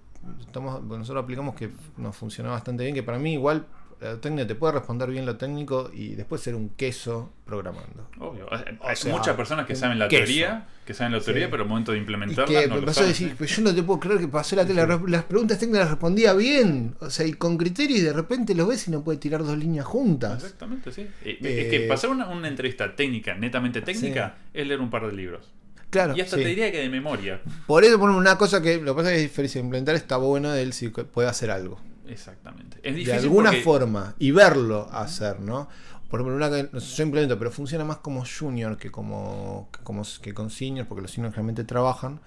nosotros 0.54 1.22
aplicamos 1.22 1.54
que 1.54 1.70
nos 1.96 2.16
funciona 2.16 2.50
bastante 2.50 2.84
bien, 2.84 2.94
que 2.94 3.02
para 3.02 3.18
mí 3.18 3.32
igual 3.32 3.66
la 4.02 4.20
técnica 4.20 4.46
te 4.48 4.54
puede 4.56 4.72
responder 4.74 5.08
bien 5.10 5.24
lo 5.24 5.36
técnico 5.36 5.90
y 5.92 6.16
después 6.16 6.40
ser 6.40 6.56
un 6.56 6.70
queso 6.70 7.32
programando. 7.44 8.08
Obvio. 8.18 8.48
Hay 8.52 8.96
muchas 9.10 9.36
personas 9.36 9.64
que 9.64 9.76
saben 9.76 9.98
la 9.98 10.08
teoría, 10.08 10.66
que 10.84 10.92
saben 10.92 11.12
la 11.12 11.20
teoría, 11.20 11.48
pero 11.48 11.62
al 11.62 11.68
momento 11.68 11.92
de 11.92 11.98
implementarla. 11.98 12.66
no 12.66 12.76
me 12.76 12.82
pasó 12.82 13.04
a 13.04 13.06
decir, 13.06 13.34
pues 13.38 13.54
yo 13.54 13.62
no 13.62 13.72
te 13.72 13.82
puedo 13.82 14.00
creer 14.00 14.18
que 14.18 14.28
pasé 14.28 14.56
la 14.56 14.66
tele, 14.66 14.84
las 15.06 15.24
preguntas 15.24 15.58
técnicas 15.58 15.82
las 15.82 15.90
respondía 15.90 16.34
bien, 16.34 16.96
o 16.98 17.10
sea, 17.10 17.26
y 17.26 17.34
con 17.34 17.56
criterio 17.56 17.96
y 17.96 18.00
de 18.00 18.12
repente 18.12 18.54
lo 18.56 18.66
ves 18.66 18.88
y 18.88 18.90
no 18.90 19.04
puede 19.04 19.18
tirar 19.18 19.44
dos 19.44 19.56
líneas 19.56 19.86
juntas. 19.86 20.42
Exactamente, 20.42 20.90
sí. 20.90 21.06
Eh, 21.24 21.38
es 21.40 21.70
que 21.70 21.86
pasar 21.86 22.10
una, 22.10 22.28
una 22.28 22.48
entrevista 22.48 22.96
técnica, 22.96 23.34
netamente 23.34 23.82
técnica, 23.82 24.36
es 24.52 24.66
leer 24.66 24.80
un 24.80 24.90
par 24.90 25.06
de 25.06 25.12
libros. 25.12 25.52
Claro, 25.92 26.16
y 26.16 26.22
hasta 26.22 26.36
te 26.36 26.44
diría 26.46 26.72
que 26.72 26.78
de 26.78 26.88
memoria. 26.88 27.42
Por 27.66 27.84
eso, 27.84 27.98
ponemos 27.98 28.18
una 28.18 28.38
cosa 28.38 28.62
que 28.62 28.78
lo 28.78 28.94
que 28.94 29.02
pasa 29.02 29.12
es 29.12 29.18
que 29.18 29.24
es 29.26 29.36
difícil 29.36 29.60
implementar, 29.60 29.94
está 29.94 30.16
bueno 30.16 30.50
de 30.50 30.62
él 30.62 30.72
si 30.72 30.88
puede 30.88 31.28
hacer 31.28 31.50
algo. 31.50 31.78
Exactamente. 32.08 32.78
de 32.80 33.12
alguna 33.12 33.52
forma 33.52 34.14
y 34.18 34.30
verlo 34.30 34.88
hacer, 34.90 35.40
¿no? 35.40 35.68
Por 36.08 36.20
ejemplo, 36.20 36.34
una 36.34 36.50
que 36.50 36.68
yo 36.72 37.02
implemento, 37.02 37.38
pero 37.38 37.50
funciona 37.50 37.84
más 37.84 37.98
como 37.98 38.24
junior 38.24 38.78
que 38.78 38.90
como, 38.90 39.68
que 39.70 39.82
como 39.82 40.02
que 40.22 40.32
con 40.32 40.50
senior, 40.50 40.86
porque 40.86 41.02
los 41.02 41.10
seniors 41.10 41.34
realmente 41.34 41.64
trabajan. 41.64 42.20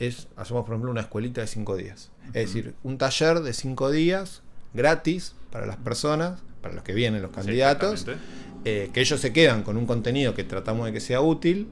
Es, 0.00 0.26
hacemos 0.36 0.64
por 0.64 0.74
ejemplo 0.74 0.90
una 0.90 1.02
escuelita 1.02 1.40
de 1.40 1.46
cinco 1.46 1.76
días. 1.76 2.10
Es 2.28 2.46
decir, 2.46 2.74
un 2.82 2.98
taller 2.98 3.42
de 3.42 3.52
cinco 3.52 3.92
días 3.92 4.42
gratis 4.72 5.36
para 5.52 5.66
las 5.66 5.76
personas, 5.76 6.42
para 6.60 6.74
los 6.74 6.82
que 6.82 6.94
vienen, 6.94 7.22
los 7.22 7.30
candidatos, 7.30 8.06
eh, 8.64 8.90
que 8.92 9.00
ellos 9.00 9.20
se 9.20 9.32
quedan 9.32 9.62
con 9.62 9.76
un 9.76 9.86
contenido 9.86 10.34
que 10.34 10.42
tratamos 10.42 10.86
de 10.86 10.92
que 10.92 11.00
sea 11.00 11.20
útil 11.20 11.68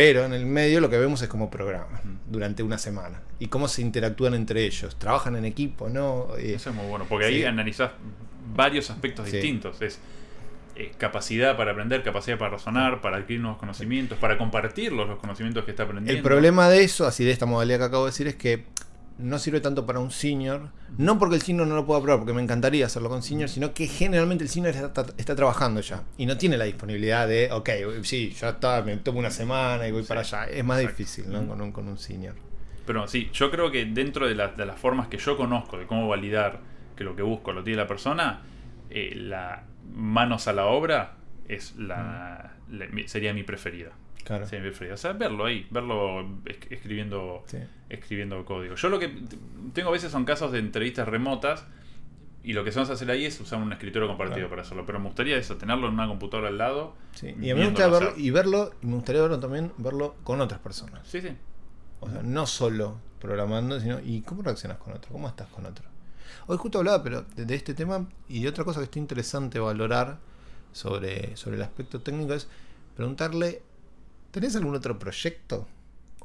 pero 0.00 0.24
en 0.24 0.32
el 0.32 0.46
medio 0.46 0.80
lo 0.80 0.88
que 0.88 0.96
vemos 0.96 1.20
es 1.20 1.28
cómo 1.28 1.50
programan 1.50 2.20
durante 2.26 2.62
una 2.62 2.78
semana 2.78 3.20
y 3.38 3.48
cómo 3.48 3.68
se 3.68 3.82
interactúan 3.82 4.32
entre 4.32 4.64
ellos. 4.64 4.98
Trabajan 4.98 5.36
en 5.36 5.44
equipo, 5.44 5.90
¿no? 5.90 6.28
Eh, 6.38 6.54
Eso 6.54 6.70
es 6.70 6.76
muy 6.76 6.86
bueno, 6.86 7.04
porque 7.06 7.26
ahí 7.26 7.44
analizás 7.44 7.90
varios 8.56 8.88
aspectos 8.88 9.30
distintos. 9.30 9.82
Es 9.82 9.98
eh, 10.74 10.92
capacidad 10.96 11.54
para 11.54 11.72
aprender, 11.72 12.02
capacidad 12.02 12.38
para 12.38 12.52
razonar, 12.52 13.02
para 13.02 13.18
adquirir 13.18 13.42
nuevos 13.42 13.60
conocimientos, 13.60 14.16
para 14.16 14.38
compartirlos 14.38 15.06
los 15.06 15.18
conocimientos 15.18 15.66
que 15.66 15.72
está 15.72 15.82
aprendiendo. 15.82 16.16
El 16.16 16.24
problema 16.24 16.70
de 16.70 16.82
eso, 16.82 17.06
así 17.06 17.22
de 17.22 17.32
esta 17.32 17.44
modalidad 17.44 17.80
que 17.80 17.84
acabo 17.84 18.06
de 18.06 18.10
decir, 18.10 18.26
es 18.26 18.36
que 18.36 18.64
no 19.22 19.38
sirve 19.38 19.60
tanto 19.60 19.86
para 19.86 20.00
un 20.00 20.10
senior, 20.10 20.70
no 20.98 21.18
porque 21.18 21.36
el 21.36 21.42
senior 21.42 21.66
no 21.66 21.74
lo 21.74 21.86
pueda 21.86 22.00
probar, 22.00 22.20
porque 22.20 22.32
me 22.32 22.42
encantaría 22.42 22.86
hacerlo 22.86 23.08
con 23.08 23.22
senior, 23.22 23.48
sino 23.48 23.72
que 23.72 23.86
generalmente 23.86 24.44
el 24.44 24.50
senior 24.50 24.74
está, 24.74 25.36
trabajando 25.36 25.80
ya 25.80 26.02
y 26.18 26.26
no 26.26 26.36
tiene 26.36 26.56
la 26.56 26.64
disponibilidad 26.64 27.28
de, 27.28 27.50
ok, 27.52 27.70
sí, 28.02 28.30
ya 28.30 28.50
está, 28.50 28.82
me 28.82 28.96
tomo 28.96 29.18
una 29.18 29.30
semana 29.30 29.86
y 29.86 29.92
voy 29.92 30.02
para 30.02 30.20
allá. 30.20 30.44
Es 30.46 30.64
más 30.64 30.80
difícil 30.80 31.30
¿no? 31.30 31.46
con, 31.46 31.60
un, 31.60 31.72
con 31.72 31.88
un 31.88 31.98
senior. 31.98 32.34
Pero 32.86 33.06
sí, 33.06 33.30
yo 33.32 33.50
creo 33.50 33.70
que 33.70 33.84
dentro 33.86 34.26
de, 34.26 34.34
de, 34.34 34.66
las 34.66 34.78
formas 34.78 35.08
que 35.08 35.18
yo 35.18 35.36
conozco 35.36 35.78
de 35.78 35.86
cómo 35.86 36.08
validar 36.08 36.60
que 36.96 37.04
lo 37.04 37.14
que 37.14 37.22
busco 37.22 37.52
lo 37.52 37.62
tiene 37.62 37.76
la 37.76 37.86
persona, 37.86 38.40
eh, 38.90 39.12
la 39.14 39.64
manos 39.94 40.48
a 40.48 40.52
la 40.52 40.66
obra 40.66 41.16
es 41.48 41.76
la, 41.76 42.52
sería 43.06 43.34
mi 43.34 43.42
preferida. 43.42 43.90
Claro. 44.24 44.44
O 44.44 44.96
sea, 44.96 45.12
verlo 45.12 45.44
ahí, 45.44 45.66
verlo 45.70 46.26
escribiendo, 46.68 47.44
escribiendo 47.88 48.44
código. 48.44 48.74
Yo 48.74 48.88
lo 48.88 48.98
que 48.98 49.12
tengo 49.72 49.88
a 49.88 49.92
veces 49.92 50.12
son 50.12 50.24
casos 50.24 50.52
de 50.52 50.58
entrevistas 50.58 51.08
remotas 51.08 51.66
Y 52.42 52.52
lo 52.52 52.64
que 52.64 52.70
vamos 52.70 52.90
a 52.90 52.94
hacer 52.94 53.10
ahí 53.10 53.24
es 53.24 53.38
usar 53.40 53.60
un 53.60 53.72
escritorio 53.72 54.08
compartido 54.08 54.48
para 54.48 54.62
hacerlo. 54.62 54.84
Pero 54.86 54.98
me 54.98 55.06
gustaría 55.06 55.36
eso, 55.36 55.56
tenerlo 55.56 55.88
en 55.88 55.94
una 55.94 56.06
computadora 56.06 56.48
al 56.48 56.58
lado. 56.58 56.94
Sí. 57.12 57.34
Y 57.40 57.50
a 57.50 57.54
mí 57.54 57.60
me 57.60 57.66
gustaría 57.66 57.92
verlo, 57.92 58.12
y 58.16 58.30
verlo, 58.30 58.70
y 58.82 58.86
me 58.86 58.94
gustaría 58.94 59.22
verlo 59.22 59.40
también, 59.40 59.72
verlo 59.78 60.14
con 60.24 60.40
otras 60.40 60.60
personas. 60.60 61.06
Sí, 61.06 61.20
sí. 61.20 61.36
O 62.00 62.08
sea, 62.10 62.22
no 62.22 62.46
solo 62.46 62.98
programando, 63.20 63.78
sino, 63.78 64.00
¿y 64.00 64.22
cómo 64.22 64.42
reaccionas 64.42 64.78
con 64.78 64.94
otro? 64.94 65.12
¿Cómo 65.12 65.28
estás 65.28 65.48
con 65.48 65.66
otro? 65.66 65.84
Hoy 66.46 66.56
justo 66.56 66.78
hablaba 66.78 67.02
pero 67.02 67.22
de, 67.36 67.54
este 67.54 67.74
tema 67.74 68.08
y 68.28 68.42
de 68.42 68.48
otra 68.48 68.64
cosa 68.64 68.80
que 68.80 68.84
está 68.84 68.98
interesante 68.98 69.58
valorar 69.58 70.18
sobre, 70.72 71.36
sobre 71.36 71.56
el 71.56 71.62
aspecto 71.62 72.00
técnico 72.00 72.32
es 72.32 72.48
preguntarle, 72.96 73.62
¿tenés 74.30 74.56
algún 74.56 74.74
otro 74.74 74.98
proyecto 74.98 75.66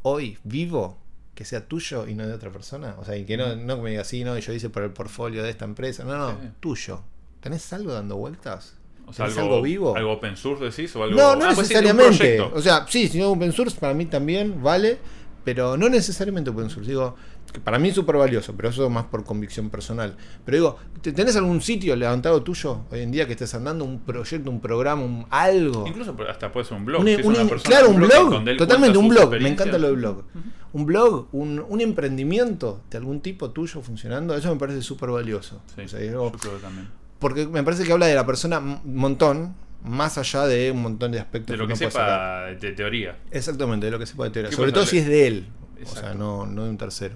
hoy 0.01 0.37
vivo 0.43 0.97
que 1.33 1.43
sea 1.43 1.67
tuyo 1.67 2.07
y 2.07 2.15
no 2.15 2.25
de 2.27 2.33
otra 2.33 2.51
persona? 2.51 2.95
O 2.99 3.05
sea, 3.05 3.17
y 3.17 3.25
que 3.25 3.37
no, 3.37 3.55
no 3.55 3.77
me 3.77 3.91
digas, 3.91 4.07
sí, 4.07 4.23
no, 4.23 4.37
yo 4.37 4.53
hice 4.53 4.69
por 4.69 4.83
el 4.83 4.91
portfolio 4.91 5.43
de 5.43 5.49
esta 5.49 5.65
empresa. 5.65 6.03
No, 6.03 6.17
no, 6.17 6.37
tuyo. 6.59 7.01
¿Tenés 7.41 7.71
algo 7.73 7.93
dando 7.93 8.15
vueltas? 8.15 8.75
O 9.07 9.13
sea, 9.13 9.25
algo, 9.25 9.61
vivo? 9.61 9.95
¿Algo 9.95 10.13
open 10.13 10.35
source 10.35 10.63
decís? 10.63 10.95
O 10.95 11.03
algo... 11.03 11.15
No, 11.15 11.35
no 11.35 11.45
ah, 11.45 11.51
pues 11.53 11.69
necesariamente. 11.69 12.39
o 12.41 12.61
sea, 12.61 12.85
sí, 12.89 13.07
si 13.07 13.19
no 13.19 13.31
open 13.31 13.51
source 13.51 13.79
para 13.79 13.93
mí 13.93 14.05
también 14.05 14.63
vale, 14.63 14.97
pero 15.43 15.77
no 15.77 15.89
necesariamente 15.89 16.49
open 16.49 16.69
source. 16.69 16.89
Digo, 16.89 17.15
que 17.55 17.61
para 17.61 17.79
mí 17.79 17.87
es 17.87 17.95
súper 17.95 18.17
valioso, 18.17 18.53
pero 18.55 18.67
eso 18.67 18.89
más 18.89 19.05
por 19.05 19.23
convicción 19.23 19.69
personal. 19.69 20.17
Pero 20.43 20.57
digo, 20.57 20.77
¿tenés 21.01 21.37
algún 21.37 21.61
sitio 21.61 21.95
levantado 21.95 22.43
tuyo 22.43 22.81
hoy 22.91 22.99
en 22.99 23.11
día 23.11 23.25
que 23.25 23.31
estés 23.31 23.55
andando? 23.55 23.85
¿Un 23.85 24.01
proyecto, 24.01 24.51
un 24.51 24.59
programa, 24.59 25.03
un, 25.03 25.25
algo? 25.29 25.87
Incluso 25.87 26.13
hasta 26.29 26.51
puede 26.51 26.65
ser 26.65 26.77
un 26.77 26.85
blog. 26.85 27.05
claro, 27.63 27.91
un 27.91 28.01
blog. 28.01 28.57
Totalmente, 28.57 28.97
un 28.97 29.07
blog. 29.07 29.31
Me 29.39 29.47
encanta 29.47 29.77
lo 29.77 29.87
del 29.87 29.95
blog. 29.95 30.23
Un 30.73 30.85
blog, 30.85 31.29
un, 31.31 31.79
emprendimiento 31.79 32.81
de 32.91 32.97
algún 32.97 33.21
tipo 33.21 33.51
tuyo 33.51 33.81
funcionando, 33.81 34.35
eso 34.35 34.53
me 34.53 34.59
parece 34.59 34.81
súper 34.81 35.09
valioso. 35.11 35.61
Sí, 35.75 35.83
yo 35.87 36.31
creo 36.33 36.57
también. 36.61 36.89
Porque 37.19 37.47
me 37.47 37.63
parece 37.63 37.85
que 37.85 37.93
habla 37.93 38.07
de 38.07 38.15
la 38.15 38.25
persona 38.25 38.59
un 38.59 38.97
montón, 38.97 39.55
más 39.81 40.17
allá 40.17 40.45
de 40.45 40.71
un 40.71 40.81
montón 40.81 41.13
de 41.13 41.19
aspectos. 41.19 41.53
De 41.53 41.57
lo 41.57 41.67
que, 41.69 41.77
sepa 41.77 42.47
de 42.47 42.73
teoría. 42.73 43.17
Exactamente, 43.31 43.85
de 43.85 43.91
lo 43.93 43.99
que 43.99 44.05
sepa 44.05 44.25
de 44.25 44.31
teoría. 44.31 44.51
Sobre 44.51 44.73
todo 44.73 44.85
si 44.85 44.97
es 44.97 45.07
de 45.07 45.27
él, 45.27 45.47
o 45.85 45.95
sea, 45.95 46.13
no, 46.13 46.45
no 46.45 46.65
de 46.65 46.69
un 46.71 46.77
tercero. 46.77 47.15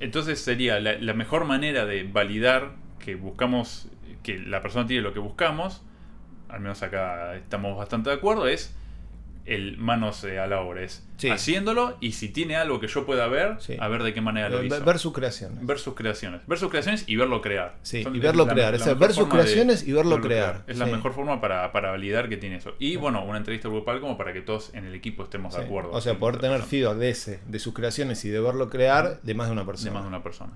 Entonces 0.00 0.40
sería 0.40 0.80
la, 0.80 1.14
mejor 1.14 1.44
manera 1.44 1.84
de 1.84 2.04
validar 2.04 2.72
que 2.98 3.16
buscamos, 3.16 3.88
que 4.22 4.38
la 4.38 4.62
persona 4.62 4.86
tiene 4.86 5.02
lo 5.02 5.12
que 5.12 5.18
buscamos, 5.18 5.82
al 6.48 6.60
menos 6.60 6.82
acá 6.82 7.34
estamos 7.36 7.76
bastante 7.76 8.10
de 8.10 8.16
acuerdo, 8.16 8.46
es 8.46 8.76
el 9.48 9.78
manos 9.78 10.24
a 10.24 10.46
la 10.46 10.60
obra, 10.60 10.82
es 10.82 11.04
haciéndolo 11.30 11.96
y 12.00 12.12
si 12.12 12.28
tiene 12.28 12.56
algo 12.56 12.80
que 12.80 12.86
yo 12.86 13.04
pueda 13.06 13.26
ver, 13.26 13.58
a 13.78 13.88
ver 13.88 14.02
de 14.02 14.14
qué 14.14 14.20
manera 14.20 14.48
lo 14.48 14.62
hizo. 14.62 14.84
Ver 14.84 14.98
sus 14.98 15.12
creaciones. 15.12 15.66
Ver 15.66 15.78
sus 15.78 15.94
creaciones. 15.94 16.42
Ver 16.46 16.58
sus 16.58 16.70
creaciones 16.70 17.04
y 17.06 17.16
verlo 17.16 17.40
crear. 17.40 17.76
Sí, 17.82 18.04
y 18.12 18.18
verlo 18.18 18.46
crear. 18.46 18.74
es 18.74 18.98
ver 18.98 19.12
sus 19.12 19.28
creaciones 19.28 19.86
y 19.86 19.92
verlo, 19.92 20.20
crear. 20.20 20.64
Es 20.66 20.78
la 20.78 20.86
mejor 20.86 21.12
forma 21.14 21.40
para, 21.40 21.68
validar 21.68 22.28
que 22.28 22.36
tiene 22.36 22.56
eso. 22.56 22.74
Y 22.78 22.96
bueno, 22.96 23.24
una 23.24 23.38
entrevista 23.38 23.68
grupal 23.68 24.00
como 24.00 24.16
para 24.16 24.32
que 24.32 24.42
todos 24.42 24.74
en 24.74 24.84
el 24.84 24.94
equipo 24.94 25.24
estemos 25.24 25.54
de 25.54 25.64
acuerdo. 25.64 25.90
O 25.92 26.00
sea, 26.00 26.18
poder 26.18 26.38
tener 26.38 26.62
feedback 26.62 26.96
de 26.96 27.10
ese, 27.10 27.40
de 27.46 27.58
sus 27.58 27.74
creaciones 27.74 28.24
y 28.24 28.28
de 28.28 28.40
verlo 28.40 28.68
crear 28.68 29.20
de 29.22 29.34
más 29.34 29.46
de 29.48 29.52
una 29.52 29.64
persona. 29.64 29.90
De 29.90 29.94
más 29.94 30.02
de 30.04 30.08
una 30.08 30.22
persona. 30.22 30.52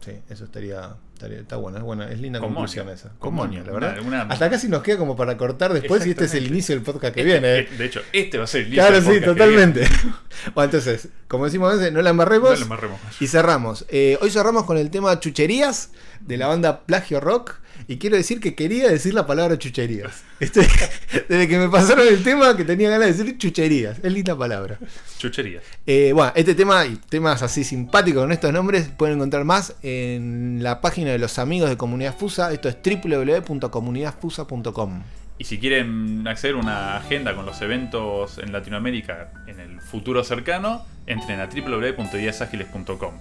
Sí, 0.00 0.12
eso 0.30 0.44
estaría, 0.44 0.96
está 1.20 1.56
buena, 1.56 1.78
es 1.78 1.84
buena, 1.84 2.10
es 2.10 2.18
linda 2.20 2.40
conclusión 2.40 2.88
esa. 2.88 3.12
Comonio, 3.18 3.62
la 3.64 3.72
verdad. 3.72 4.30
Hasta 4.30 4.48
casi 4.48 4.66
nos 4.68 4.82
queda 4.82 4.96
como 4.96 5.14
para 5.14 5.36
cortar 5.36 5.74
después 5.74 6.06
y 6.06 6.10
este 6.10 6.24
es 6.24 6.34
el 6.34 6.46
inicio 6.46 6.74
del 6.74 6.82
podcast 6.82 7.14
que 7.14 7.22
viene. 7.22 7.58
¿eh? 7.58 7.68
De 7.76 7.84
hecho, 7.84 8.00
este 8.12 8.38
va 8.38 8.44
a 8.44 8.46
ser 8.46 8.62
el 8.62 8.68
inicio 8.68 8.86
Claro, 8.86 9.02
sí, 9.02 9.20
totalmente. 9.20 9.82
bueno, 10.54 10.64
entonces, 10.64 11.08
como 11.28 11.44
decimos 11.44 11.72
a 11.72 11.76
veces, 11.76 11.92
no 11.92 12.00
la 12.00 12.10
amarremos. 12.10 12.66
No 12.66 12.76
la 12.76 12.88
Y 13.20 13.26
cerramos. 13.26 13.84
Eh, 13.90 14.18
hoy 14.22 14.30
cerramos 14.30 14.64
con 14.64 14.78
el 14.78 14.90
tema 14.90 15.20
Chucherías 15.20 15.90
de 16.20 16.38
la 16.38 16.46
banda 16.46 16.80
Plagio 16.86 17.20
Rock. 17.20 17.56
Y 17.88 17.98
quiero 17.98 18.16
decir 18.16 18.38
que 18.40 18.54
quería 18.54 18.88
decir 18.88 19.12
la 19.14 19.26
palabra 19.26 19.58
chucherías. 19.58 20.22
Desde 20.40 21.48
que 21.48 21.58
me 21.58 21.68
pasaron 21.68 22.06
el 22.06 22.22
tema, 22.22 22.56
que 22.56 22.64
tenía 22.64 22.88
ganas 22.90 23.08
de 23.08 23.14
decir 23.14 23.36
chucherías. 23.38 23.98
Es 24.02 24.12
linda 24.12 24.36
palabra. 24.36 24.78
Chucherías. 25.18 25.64
Eh, 25.86 26.12
bueno, 26.14 26.32
este 26.34 26.54
tema 26.54 26.84
y 26.86 26.96
temas 26.96 27.42
así 27.42 27.64
simpáticos 27.64 28.22
con 28.22 28.32
estos 28.32 28.52
nombres 28.52 28.88
pueden 28.96 29.16
encontrar 29.16 29.44
más 29.44 29.74
en 29.82 30.62
la 30.62 30.80
página 30.80 31.10
de 31.10 31.18
los 31.18 31.38
amigos 31.38 31.68
de 31.70 31.76
Comunidad 31.76 32.16
Fusa. 32.16 32.52
Esto 32.52 32.68
es 32.68 32.76
www.comunidadfusa.com. 32.84 35.02
Y 35.38 35.44
si 35.44 35.58
quieren 35.58 36.26
acceder 36.28 36.56
a 36.56 36.58
una 36.58 36.96
agenda 36.96 37.34
con 37.34 37.46
los 37.46 37.62
eventos 37.62 38.36
en 38.36 38.52
Latinoamérica 38.52 39.32
en 39.46 39.58
el 39.58 39.80
futuro 39.80 40.22
cercano, 40.22 40.84
entren 41.06 41.40
a 41.40 41.46
www.ideasagiles.com. 41.46 43.14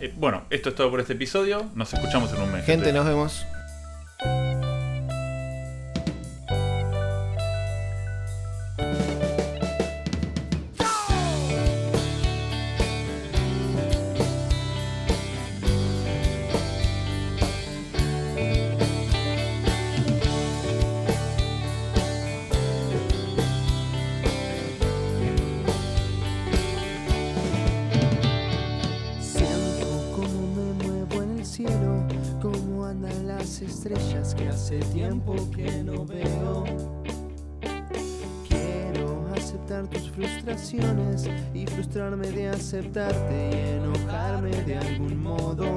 Eh, 0.00 0.12
bueno, 0.16 0.42
esto 0.50 0.70
es 0.70 0.74
todo 0.74 0.90
por 0.90 0.98
este 0.98 1.12
episodio. 1.12 1.70
Nos 1.76 1.94
escuchamos 1.94 2.32
en 2.32 2.42
un 2.42 2.50
mes. 2.50 2.64
gente. 2.64 2.92
nos 2.92 3.06
vemos. 3.06 3.46
Música 4.24 4.71
que 34.22 34.48
hace 34.48 34.78
tiempo 34.78 35.34
que 35.50 35.82
no 35.82 36.06
veo. 36.06 36.64
Quiero 38.48 39.26
aceptar 39.34 39.88
tus 39.88 40.10
frustraciones 40.10 41.28
y 41.52 41.66
frustrarme 41.66 42.28
de 42.30 42.50
aceptarte 42.50 43.50
y 43.50 43.78
enojarme 43.78 44.50
de 44.62 44.76
algún 44.76 45.20
modo. 45.20 45.76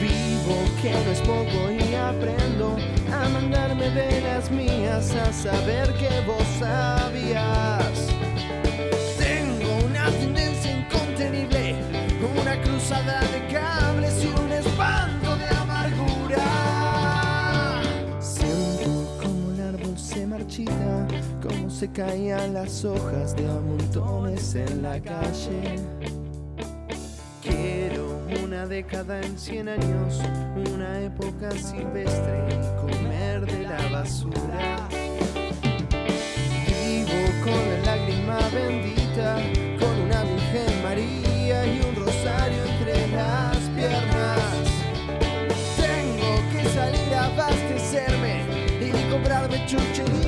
Vivo 0.00 0.56
que 0.80 0.90
no 0.90 1.10
es 1.10 1.20
poco 1.20 1.70
y 1.70 1.94
aprendo 1.94 2.76
a 3.12 3.28
mandarme 3.28 3.90
de 3.90 4.22
las 4.22 4.50
mías 4.50 5.14
a 5.16 5.30
saber 5.34 5.92
que 5.94 6.08
vos 6.26 6.46
sabías. 6.58 8.08
Tengo 9.18 9.86
una 9.86 10.10
tendencia 10.12 10.78
incontenible, 10.78 11.76
una 12.40 12.58
cruzada 12.62 13.20
de 13.20 13.52
cables 13.52 14.24
y 14.24 14.28
un 14.28 14.43
se 21.74 21.90
caían 21.90 22.54
las 22.54 22.84
hojas 22.84 23.34
de 23.34 23.44
a 23.48 23.54
montones 23.54 24.54
en 24.54 24.82
la 24.82 25.00
calle. 25.00 25.74
Quiero 27.42 28.20
una 28.44 28.64
década 28.66 29.20
en 29.20 29.36
cien 29.36 29.68
años, 29.68 30.20
una 30.72 31.00
época 31.00 31.50
silvestre 31.50 32.46
y 32.48 32.80
comer 32.80 33.44
de 33.46 33.62
la 33.64 33.88
basura. 33.88 34.88
Vivo 36.68 37.24
con 37.42 37.68
la 37.68 37.96
lágrima 37.96 38.38
bendita, 38.54 39.36
con 39.80 40.00
una 40.00 40.22
Virgen 40.22 40.82
María 40.84 41.66
y 41.66 41.80
un 41.80 41.96
rosario 41.96 42.64
entre 42.78 43.08
las 43.08 43.58
piernas. 43.74 44.68
Tengo 45.76 46.52
que 46.52 46.68
salir 46.68 47.14
a 47.14 47.26
abastecerme 47.26 48.44
y 48.80 49.10
comprarme 49.10 49.66
chucherías 49.66 50.23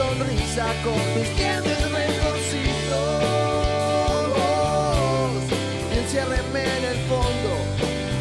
sonrisa 0.00 0.66
con 0.82 0.98
mis 1.14 1.28
dientes 1.36 1.80
retorcidos. 1.92 3.20
Enciérrenme 5.92 6.62
en 6.78 6.84
el 6.92 6.98
fondo 7.10 7.50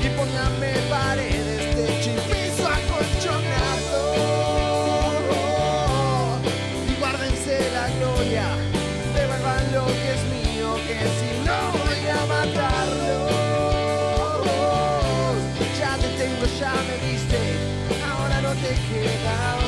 y 0.04 0.08
pónganme 0.18 0.72
paredes 0.90 1.64
de 1.78 1.88
piso 2.30 2.66
acolchonado. 2.78 4.02
Y 6.90 6.94
guárdense 7.00 7.56
la 7.78 7.86
gloria, 7.98 8.46
devuelvan 9.16 9.64
lo 9.76 9.86
que 10.00 10.10
es 10.16 10.24
mío 10.36 10.70
que 10.88 11.00
si 11.18 11.30
no 11.48 11.60
voy 11.80 12.04
a 12.18 12.22
matarlos. 12.34 13.32
Ya 15.80 15.92
te 16.02 16.10
tengo, 16.20 16.46
ya 16.60 16.74
me 16.88 16.96
viste, 17.08 17.40
ahora 18.12 18.38
no 18.42 18.52
te 18.64 18.72
queda 18.90 19.59